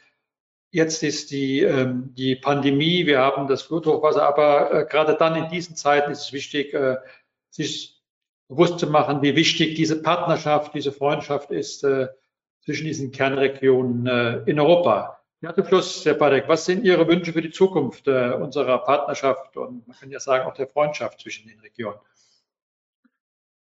Jetzt 0.71 1.03
ist 1.03 1.31
die, 1.31 1.61
ähm, 1.61 2.15
die 2.17 2.35
Pandemie, 2.35 3.07
wir 3.07 3.19
haben 3.19 3.47
das 3.47 3.61
Fluthochwasser, 3.61 4.23
aber 4.23 4.73
äh, 4.73 4.87
gerade 4.87 5.15
dann 5.15 5.37
in 5.37 5.51
diesen 5.51 5.77
Zeiten 5.77 6.11
ist 6.11 6.23
es 6.23 6.33
wichtig, 6.33 6.73
äh, 6.73 6.97
sich 7.51 8.01
bewusst 8.49 8.79
zu 8.79 8.87
machen, 8.87 9.21
wie 9.21 9.37
wichtig 9.37 9.75
diese 9.75 10.03
Partnerschaft, 10.03 10.75
diese 10.75 10.93
Freundschaft 10.93 11.51
ist 11.51 11.85
äh, 11.85 12.09
zwischen 12.65 12.87
diesen 12.87 13.11
Kernregionen 13.11 14.07
äh, 14.07 14.51
in 14.51 14.59
Europa. 14.59 15.21
Ja, 15.43 15.53
zum 15.55 15.67
Schluss, 15.67 16.07
Herr 16.07 16.15
Badek, 16.15 16.49
was 16.49 16.65
sind 16.65 16.85
Ihre 16.85 17.07
Wünsche 17.09 17.33
für 17.33 17.43
die 17.43 17.51
Zukunft 17.51 18.07
unserer 18.07 18.79
Partnerschaft 18.79 19.57
und 19.57 19.89
man 19.89 19.97
kann 19.97 20.09
ja 20.13 20.21
sagen 20.21 20.49
auch 20.49 20.55
der 20.55 20.69
Freundschaft 20.69 21.21
zwischen 21.21 21.49
den 21.49 21.59
Regionen? 21.59 21.99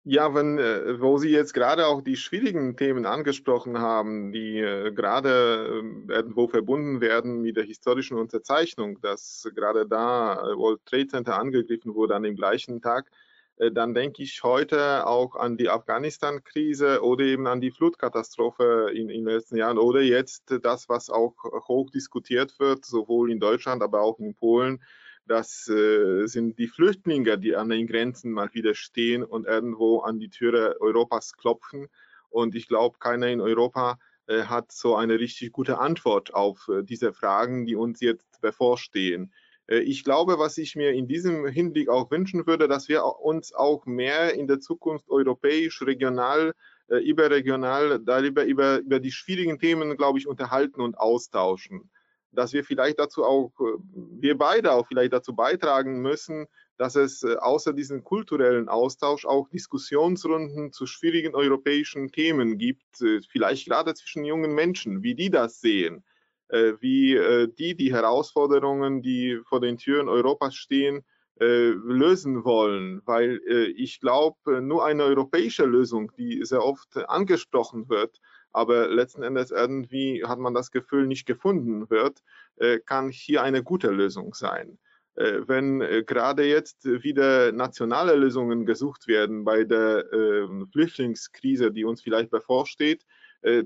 Ja, 0.07 0.35
wenn, 0.35 0.59
äh, 0.59 1.01
wo 1.01 1.17
Sie 1.17 1.31
jetzt 1.31 1.55
gerade 1.55 1.87
auch 1.87 2.03
die 2.03 2.17
schwierigen 2.17 2.77
Themen 2.77 3.07
angesprochen 3.07 3.79
haben, 3.79 4.33
die 4.33 4.59
äh, 4.59 4.93
gerade 4.93 5.83
äh, 6.09 6.13
irgendwo 6.13 6.47
verbunden 6.47 7.01
werden 7.01 7.41
mit 7.41 7.57
der 7.57 7.65
historischen 7.65 8.19
Unterzeichnung, 8.19 9.01
dass 9.01 9.49
gerade 9.55 9.87
da 9.87 10.35
äh, 10.35 10.59
World 10.59 10.85
Trade 10.85 11.07
Center 11.07 11.39
angegriffen 11.39 11.95
wurde 11.95 12.15
an 12.15 12.23
dem 12.23 12.37
gleichen 12.37 12.83
Tag, 12.83 13.11
äh, 13.57 13.71
dann 13.73 13.95
denke 13.95 14.23
ich 14.23 14.43
heute 14.43 15.07
auch 15.07 15.37
an 15.37 15.57
die 15.57 15.71
Afghanistan-Krise 15.71 17.03
oder 17.03 17.25
eben 17.25 17.47
an 17.47 17.63
die 17.63 17.71
Flutkatastrophe 17.71 18.91
in, 18.93 19.09
in 19.09 19.25
den 19.25 19.35
letzten 19.35 19.57
Jahren 19.57 19.79
oder 19.79 20.03
jetzt 20.03 20.55
das, 20.63 20.91
was 20.91 21.09
auch 21.09 21.35
hoch 21.67 21.89
diskutiert 21.89 22.59
wird, 22.59 22.85
sowohl 22.85 23.31
in 23.31 23.41
Deutschland, 23.41 23.83
aber 23.83 24.03
auch 24.03 24.19
in 24.19 24.35
Polen, 24.35 24.83
das 25.27 25.69
äh, 25.69 26.27
sind 26.27 26.59
die 26.59 26.69
Flüchtlinge, 26.69 27.39
die 27.39 27.57
an 27.57 27.71
den 27.71 27.87
Grenzen 27.87 28.33
mal 28.33 28.53
wieder 28.53 28.75
stehen 28.75 29.25
und 29.25 29.47
irgendwo 29.47 30.01
an 30.01 30.19
die 30.19 30.29
Türe 30.29 30.77
Europas 30.81 31.35
klopfen. 31.35 31.89
Und 32.31 32.55
ich 32.55 32.69
glaube, 32.69 32.99
keiner 32.99 33.29
in 33.29 33.41
Europa 33.41 33.99
äh, 34.27 34.43
hat 34.43 34.73
so 34.73 34.97
eine 34.97 35.19
richtig 35.19 35.53
gute 35.53 35.79
Antwort 35.79 36.35
auf 36.35 36.69
äh, 36.69 36.83
diese 36.83 37.13
Fragen, 37.13 37.65
die 37.65 37.77
uns 37.77 38.01
jetzt 38.01 38.41
bevorstehen. 38.41 39.33
Äh, 39.67 39.79
ich 39.79 40.05
glaube, 40.05 40.39
was 40.39 40.59
ich 40.59 40.77
mir 40.77 40.93
in 40.93 41.09
diesem 41.09 41.47
Hinblick 41.47 41.89
auch 41.89 42.11
wünschen 42.11 42.47
würde, 42.47 42.69
dass 42.69 42.89
wir 42.89 43.05
uns 43.05 43.55
auch 43.55 43.87
mehr 43.87 44.35
in 44.35 44.47
der 44.47 44.61
Zukunft 44.61 45.09
europäisch, 45.09 45.83
regional, 45.83 46.55
äh, 46.89 46.97
überregional 46.97 47.99
darüber 47.99 48.45
über, 48.45 48.79
über 48.79 49.01
die 49.01 49.13
schwierigen 49.13 49.59
Themen, 49.59 49.97
glaube 49.97 50.19
ich, 50.19 50.27
unterhalten 50.27 50.81
und 50.81 50.99
austauschen 50.99 51.91
dass 52.35 52.53
wir 52.53 52.65
vielleicht 52.65 52.99
dazu 52.99 53.25
auch, 53.25 53.53
äh, 53.61 53.79
wir 54.21 54.37
beide 54.37 54.73
auch 54.73 54.87
vielleicht 54.87 55.13
dazu 55.13 55.35
beitragen 55.35 56.01
müssen, 56.01 56.47
dass 56.77 56.97
es 56.97 57.23
äh, 57.23 57.37
außer 57.37 57.73
diesem 57.73 58.03
kulturellen 58.03 58.69
Austausch 58.69 59.25
auch 59.27 59.49
Diskussionsrunden 59.49 60.73
zu 60.73 60.87
schwierigen 60.87 61.35
europäischen 61.35 62.11
Themen 62.11 62.59
gibt, 62.59 63.01
äh, 63.01 63.21
vielleicht 63.31 63.67
gerade 63.67 63.95
zwischen 63.95 64.25
jungen 64.25 64.55
Menschen, 64.55 65.03
wie 65.03 65.15
die 65.15 65.31
das 65.31 65.61
sehen, 65.61 66.05
wie 66.51 67.49
die 67.59 67.75
die 67.75 67.93
Herausforderungen, 67.93 69.01
die 69.01 69.41
vor 69.49 69.61
den 69.61 69.79
Türen 69.79 70.11
Europas 70.11 70.55
stehen, 70.55 71.03
lösen 71.41 72.45
wollen, 72.45 73.01
weil 73.07 73.41
ich 73.75 73.99
glaube, 73.99 74.61
nur 74.61 74.85
eine 74.85 75.05
europäische 75.05 75.65
Lösung, 75.65 76.13
die 76.19 76.45
sehr 76.45 76.63
oft 76.63 76.99
angesprochen 77.09 77.89
wird, 77.89 78.21
aber 78.55 78.89
letzten 78.89 79.23
Endes 79.23 79.51
irgendwie 79.51 80.25
hat 80.25 80.39
man 80.39 80.55
das 80.55 80.71
Gefühl 80.71 81.07
nicht 81.07 81.27
gefunden 81.27 81.91
wird, 81.91 82.23
äh, 82.57 82.79
kann 82.79 83.11
hier 83.11 83.43
eine 83.43 83.65
gute 83.65 83.91
Lösung 83.91 84.33
sein. 84.33 84.79
Äh, 85.17 85.41
wenn 85.47 85.81
äh, 85.81 86.05
gerade 86.05 86.45
jetzt 86.45 86.85
wieder 86.85 87.51
nationale 87.51 88.15
Lösungen 88.15 88.65
gesucht 88.65 89.09
werden 89.09 89.45
bei 89.45 89.65
der 89.65 90.05
ähm, 90.13 90.69
Flüchtlingskrise, 90.73 91.73
die 91.73 91.85
uns 91.85 92.01
vielleicht 92.01 92.31
bevorsteht, 92.31 93.05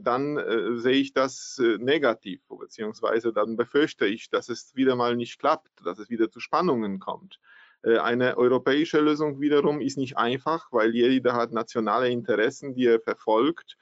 dann 0.01 0.81
sehe 0.81 0.97
ich 0.97 1.13
das 1.13 1.63
negativ, 1.79 2.41
beziehungsweise 2.49 3.33
dann 3.33 3.57
befürchte 3.57 4.07
ich, 4.07 4.29
dass 4.29 4.49
es 4.49 4.75
wieder 4.75 4.97
mal 4.97 5.15
nicht 5.15 5.39
klappt, 5.39 5.71
dass 5.85 6.01
es 6.01 6.11
wieder 6.11 6.33
zu 6.33 6.41
Spannungen 6.41 6.99
kommt. 6.99 7.39
Eine 7.85 8.37
europäische 8.37 8.99
Lösung 8.99 9.41
wiederum 9.41 9.81
ist 9.81 9.97
nicht 9.97 10.17
einfach, 10.17 10.67
weil 10.73 10.97
jeder 10.97 11.35
hat 11.35 11.53
nationale 11.53 12.09
Interessen, 12.09 12.75
die 12.75 12.87
er 12.87 12.99
verfolgt 12.99 13.77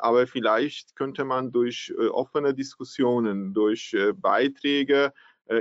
aber 0.00 0.26
vielleicht 0.26 0.96
könnte 0.96 1.24
man 1.24 1.52
durch 1.52 1.92
äh, 1.98 2.06
offene 2.08 2.54
Diskussionen, 2.54 3.54
durch 3.54 3.94
äh, 3.94 4.12
Beiträge 4.12 5.12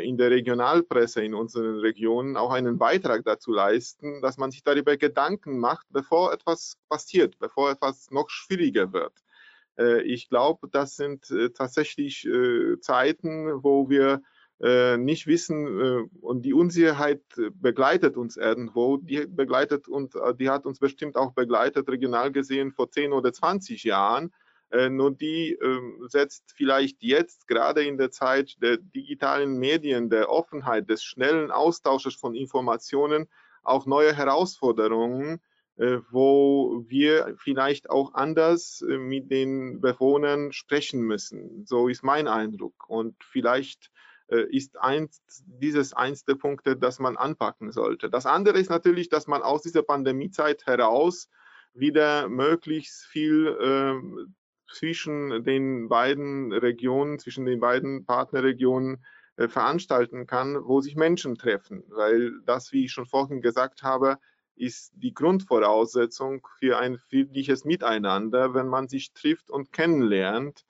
in 0.02 0.18
der 0.18 0.32
Regionalpresse 0.32 1.24
in 1.24 1.34
unseren 1.34 1.80
Regionen 1.80 2.36
auch 2.36 2.52
einen 2.52 2.78
Beitrag 2.78 3.24
dazu 3.24 3.54
leisten, 3.54 4.22
dass 4.22 4.36
man 4.38 4.52
sich 4.52 4.62
darüber 4.62 4.98
Gedanken 4.98 5.60
macht, 5.60 5.88
bevor 5.92 6.34
etwas 6.34 6.78
passiert, 6.90 7.40
bevor 7.40 7.72
etwas 7.72 8.12
noch 8.12 8.30
schwieriger 8.30 8.92
wird. 8.92 9.14
Ich 10.04 10.28
glaube, 10.28 10.68
das 10.70 10.98
sind 10.98 11.34
tatsächlich 11.56 12.28
Zeiten, 12.82 13.64
wo 13.64 13.90
wir 13.90 14.16
äh, 14.16 14.37
nicht 14.60 15.28
wissen 15.28 15.68
äh, 15.68 16.04
und 16.20 16.42
die 16.44 16.54
Unsicherheit 16.54 17.22
äh, 17.38 17.52
begleitet 17.54 18.18
uns 18.18 18.38
irgendwo, 18.38 18.98
die 18.98 19.28
begleitet 19.28 19.88
und 19.88 20.16
die 20.40 20.50
hat 20.50 20.66
uns 20.66 20.80
bestimmt 20.80 21.16
auch 21.16 21.34
begleitet, 21.34 21.88
regional 21.90 22.32
gesehen, 22.32 22.72
vor 22.72 22.90
10 22.90 23.14
oder 23.14 23.32
20 23.32 23.84
Jahren. 23.84 24.34
nur 24.90 25.12
die 25.12 25.58
ähm, 25.64 26.08
setzt 26.10 26.52
vielleicht 26.56 27.02
jetzt 27.02 27.48
gerade 27.48 27.86
in 27.86 27.98
der 27.98 28.12
Zeit 28.12 28.56
der 28.62 28.78
digitalen 28.78 29.60
Medien, 29.60 30.10
der 30.10 30.30
Offenheit, 30.30 30.90
des 30.90 31.04
schnellen 31.04 31.52
Austausches 31.52 32.16
von 32.16 32.36
Informationen 32.36 33.28
auch 33.64 33.86
neue 33.86 34.14
Herausforderungen, 34.14 35.40
wo 36.10 36.84
wir 36.88 37.36
vielleicht 37.38 37.90
auch 37.90 38.16
anders 38.16 38.84
mit 38.88 39.30
den 39.30 39.80
Bewohnern 39.80 40.52
sprechen 40.52 41.02
müssen. 41.02 41.66
So 41.66 41.88
ist 41.88 42.04
mein 42.04 42.28
Eindruck. 42.28 42.90
Und 42.90 43.16
vielleicht 43.24 43.86
äh, 43.86 43.97
ist 44.36 44.78
eins, 44.80 45.22
dieses 45.46 45.94
eins 45.94 46.26
der 46.26 46.36
Punkte, 46.36 46.76
das 46.76 47.00
man 47.00 47.18
anpacken 47.18 47.72
sollte. 47.72 48.10
Das 48.10 48.26
andere 48.26 48.60
ist 48.60 48.70
natürlich, 48.70 49.10
dass 49.10 49.28
man 49.28 49.42
aus 49.42 49.62
dieser 49.62 49.84
Pandemiezeit 49.84 50.66
heraus 50.66 51.30
wieder 51.74 52.28
möglichst 52.28 53.06
viel 53.06 53.48
äh, 53.48 54.28
zwischen 54.74 55.44
den 55.44 55.88
beiden 55.88 56.52
Regionen, 56.52 57.20
zwischen 57.20 57.46
den 57.46 57.60
beiden 57.60 58.06
Partnerregionen 58.06 59.04
äh, 59.38 59.48
veranstalten 59.48 60.28
kann, 60.28 60.58
wo 60.66 60.82
sich 60.82 60.96
Menschen 60.96 61.36
treffen, 61.36 61.84
weil 61.90 62.32
das, 62.46 62.72
wie 62.72 62.86
ich 62.86 62.92
schon 62.92 63.06
vorhin 63.06 63.42
gesagt 63.42 63.84
habe, 63.84 64.18
ist 64.56 64.92
die 64.96 65.14
Grundvoraussetzung 65.14 66.48
für 66.58 66.80
ein 66.80 66.98
friedliches 66.98 67.64
Miteinander, 67.64 68.56
wenn 68.56 68.68
man 68.68 68.88
sich 68.88 69.14
trifft 69.14 69.52
und 69.52 69.72
kennenlernt. 69.72 70.66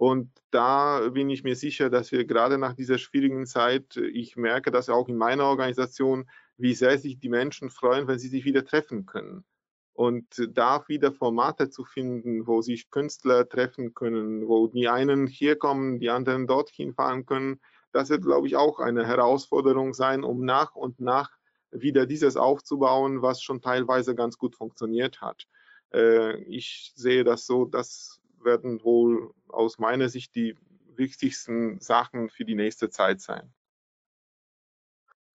Und 0.00 0.30
da 0.50 1.10
bin 1.10 1.28
ich 1.28 1.44
mir 1.44 1.56
sicher, 1.56 1.90
dass 1.90 2.10
wir 2.10 2.24
gerade 2.24 2.56
nach 2.56 2.72
dieser 2.72 2.96
schwierigen 2.96 3.44
Zeit, 3.44 3.98
ich 3.98 4.34
merke 4.34 4.70
das 4.70 4.88
auch 4.88 5.08
in 5.08 5.16
meiner 5.18 5.44
Organisation, 5.44 6.26
wie 6.56 6.72
sehr 6.72 6.96
sich 6.96 7.18
die 7.18 7.28
Menschen 7.28 7.68
freuen, 7.68 8.08
wenn 8.08 8.18
sie 8.18 8.28
sich 8.28 8.46
wieder 8.46 8.64
treffen 8.64 9.04
können. 9.04 9.44
Und 9.92 10.48
da 10.54 10.82
wieder 10.88 11.12
Formate 11.12 11.68
zu 11.68 11.84
finden, 11.84 12.46
wo 12.46 12.62
sich 12.62 12.90
Künstler 12.90 13.46
treffen 13.46 13.92
können, 13.92 14.48
wo 14.48 14.68
die 14.68 14.88
einen 14.88 15.26
hier 15.26 15.56
kommen, 15.56 16.00
die 16.00 16.08
anderen 16.08 16.46
dorthin 16.46 16.94
fahren 16.94 17.26
können, 17.26 17.60
das 17.92 18.08
wird, 18.08 18.22
glaube 18.22 18.46
ich, 18.46 18.56
auch 18.56 18.78
eine 18.78 19.06
Herausforderung 19.06 19.92
sein, 19.92 20.24
um 20.24 20.46
nach 20.46 20.76
und 20.76 20.98
nach 20.98 21.30
wieder 21.72 22.06
dieses 22.06 22.38
aufzubauen, 22.38 23.20
was 23.20 23.42
schon 23.42 23.60
teilweise 23.60 24.14
ganz 24.14 24.38
gut 24.38 24.56
funktioniert 24.56 25.20
hat. 25.20 25.46
Äh, 25.92 26.38
ich 26.44 26.92
sehe 26.94 27.22
das 27.22 27.44
so, 27.44 27.66
das 27.66 28.19
werden 28.44 28.82
wohl 28.84 29.32
aus 29.48 29.78
meiner 29.78 30.08
Sicht 30.08 30.34
die 30.34 30.56
wichtigsten 30.96 31.80
Sachen 31.80 32.28
für 32.30 32.44
die 32.44 32.54
nächste 32.54 32.90
Zeit 32.90 33.20
sein. 33.20 33.52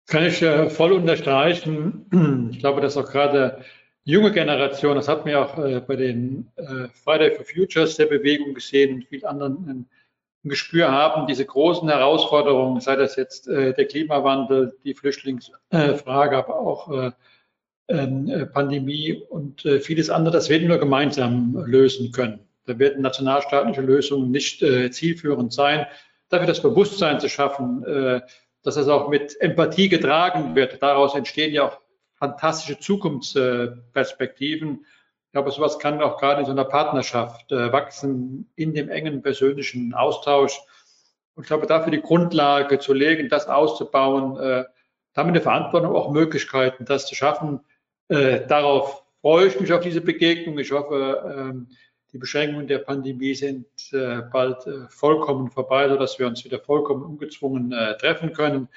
Kann 0.08 0.26
ich 0.26 0.42
äh, 0.42 0.70
voll 0.70 0.92
unterstreichen. 0.92 2.50
Ich 2.52 2.60
glaube, 2.60 2.80
dass 2.80 2.96
auch 2.96 3.12
gerade 3.12 3.64
junge 4.04 4.32
Generation, 4.32 4.96
das 4.96 5.08
hat 5.08 5.26
man 5.26 5.34
ja 5.34 5.44
auch 5.44 5.58
äh, 5.58 5.82
bei 5.82 5.96
den 5.96 6.52
Friday 7.04 7.36
for 7.36 7.44
Futures 7.44 7.96
der 7.96 8.06
Bewegung 8.06 8.54
gesehen 8.54 8.96
und 8.96 9.06
vielen 9.06 9.26
anderen 9.26 9.70
ein 9.70 9.90
Gespür 10.50 10.92
haben, 10.92 11.26
diese 11.28 11.46
großen 11.46 11.90
Herausforderungen, 11.90 12.80
sei 12.80 12.96
das 12.96 13.16
jetzt 13.16 13.48
äh, 13.48 13.74
der 13.74 13.86
Klimawandel, 13.88 14.78
die 14.84 14.94
Flüchtlingsfrage, 14.94 16.38
aber 16.38 16.60
auch 16.60 16.92
äh, 16.92 17.12
ähm, 17.88 18.28
äh, 18.28 18.46
Pandemie 18.46 19.14
und 19.14 19.66
äh, 19.66 19.80
vieles 19.80 20.10
andere, 20.10 20.34
das 20.34 20.50
werden 20.50 20.70
wir 20.70 20.78
gemeinsam 20.78 21.56
lösen 21.66 22.12
können. 22.12 22.40
Da 22.66 22.80
werden 22.80 23.02
nationalstaatliche 23.02 23.82
Lösungen 23.82 24.32
nicht 24.32 24.62
äh, 24.62 24.90
zielführend 24.92 25.52
sein. 25.54 25.86
Dafür 26.30 26.48
das 26.48 26.62
Bewusstsein 26.62 27.20
zu 27.20 27.28
schaffen, 27.30 27.84
äh, 27.86 28.22
dass 28.64 28.76
das 28.76 28.88
auch 28.88 29.10
mit 29.10 29.40
Empathie 29.42 29.90
getragen 29.90 30.56
wird. 30.56 30.82
Daraus 30.82 31.16
entstehen 31.16 31.54
ja 31.54 31.68
auch 31.68 31.82
fantastische 32.16 32.80
Zukunftsperspektiven 32.80 34.86
glaube, 35.36 35.52
sowas 35.52 35.80
kann 35.80 36.02
auch 36.02 36.18
gerade 36.18 36.40
in 36.40 36.46
so 36.46 36.54
einer 36.54 36.64
Partnerschaft 36.64 37.52
äh, 37.52 37.74
wachsen, 37.74 38.50
in 38.56 38.74
dem 38.74 38.88
engen 38.88 39.22
persönlichen 39.22 39.94
Austausch. 39.94 40.58
Und 41.36 41.44
ich 41.44 41.48
glaube, 41.48 41.68
dafür 41.68 41.92
die 41.92 42.02
Grundlage 42.02 42.80
zu 42.80 42.94
legen, 42.94 43.28
das 43.28 43.50
auszubauen, 43.50 44.40
äh, 44.40 44.64
damit 45.14 45.34
eine 45.34 45.42
Verantwortung, 45.42 45.94
auch 45.94 46.10
Möglichkeiten, 46.10 46.86
das 46.86 47.08
zu 47.08 47.16
schaffen. 47.16 47.60
Äh, 48.08 48.48
darauf 48.48 49.04
freue 49.20 49.48
ich 49.48 49.60
mich 49.60 49.74
auf 49.74 49.82
diese 49.82 50.00
Begegnung. 50.00 50.58
Ich 50.58 50.72
hoffe, 50.72 51.36
ähm, 51.38 51.68
die 52.16 52.20
Beschränkungen 52.20 52.68
der 52.68 52.80
Pandemie 52.80 53.36
sind 53.36 53.68
äh, 53.92 54.22
bald 54.32 54.66
äh, 54.66 54.88
vollkommen 54.90 55.52
vorbei, 55.52 55.90
sodass 55.90 56.18
wir 56.18 56.26
uns 56.26 56.46
wieder 56.46 56.60
vollkommen 56.60 57.04
ungezwungen 57.04 57.74
äh, 57.74 57.98
treffen 57.98 58.34
können 58.34 58.70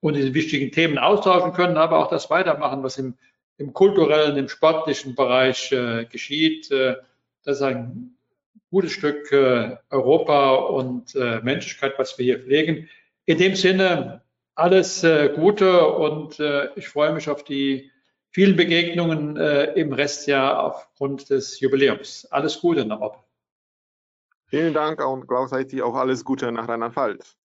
und 0.00 0.14
diese 0.14 0.34
wichtigen 0.34 0.70
Themen 0.70 0.98
austauschen 0.98 1.52
können, 1.54 1.76
aber 1.76 1.98
auch 1.98 2.10
das 2.10 2.28
weitermachen, 2.30 2.82
was 2.82 2.98
im 2.98 3.14
im 3.58 3.72
kulturellen, 3.72 4.36
im 4.36 4.48
sportlichen 4.48 5.14
Bereich 5.14 5.72
äh, 5.72 6.04
geschieht. 6.04 6.70
Äh, 6.70 6.96
das 7.44 7.56
ist 7.56 7.62
ein 7.62 8.16
gutes 8.70 8.92
Stück 8.92 9.30
äh, 9.32 9.76
Europa 9.90 10.54
und 10.54 11.14
Menschlichkeit, 11.14 11.94
was 11.98 12.18
wir 12.18 12.24
hier 12.24 12.40
pflegen. 12.40 12.88
In 13.24 13.38
dem 13.38 13.54
Sinne 13.54 14.22
alles 14.54 15.04
Gute 15.34 15.86
und 15.88 16.38
ich 16.76 16.88
freue 16.88 17.12
mich 17.12 17.28
auf 17.28 17.42
die 17.44 17.90
vielen 18.32 18.56
Begegnungen 18.56 19.36
im 19.36 19.92
Restjahr 19.92 20.64
aufgrund 20.64 21.30
des 21.30 21.60
Jubiläums. 21.60 22.26
Alles 22.30 22.60
Gute 22.60 22.84
noch. 22.84 23.22
Vielen 24.46 24.74
Dank 24.74 25.04
und 25.06 25.28
gleichzeitig 25.28 25.82
auch 25.82 25.94
alles 25.94 26.24
Gute 26.24 26.50
nach 26.50 26.68
Rheinland-Pfalz. 26.68 27.36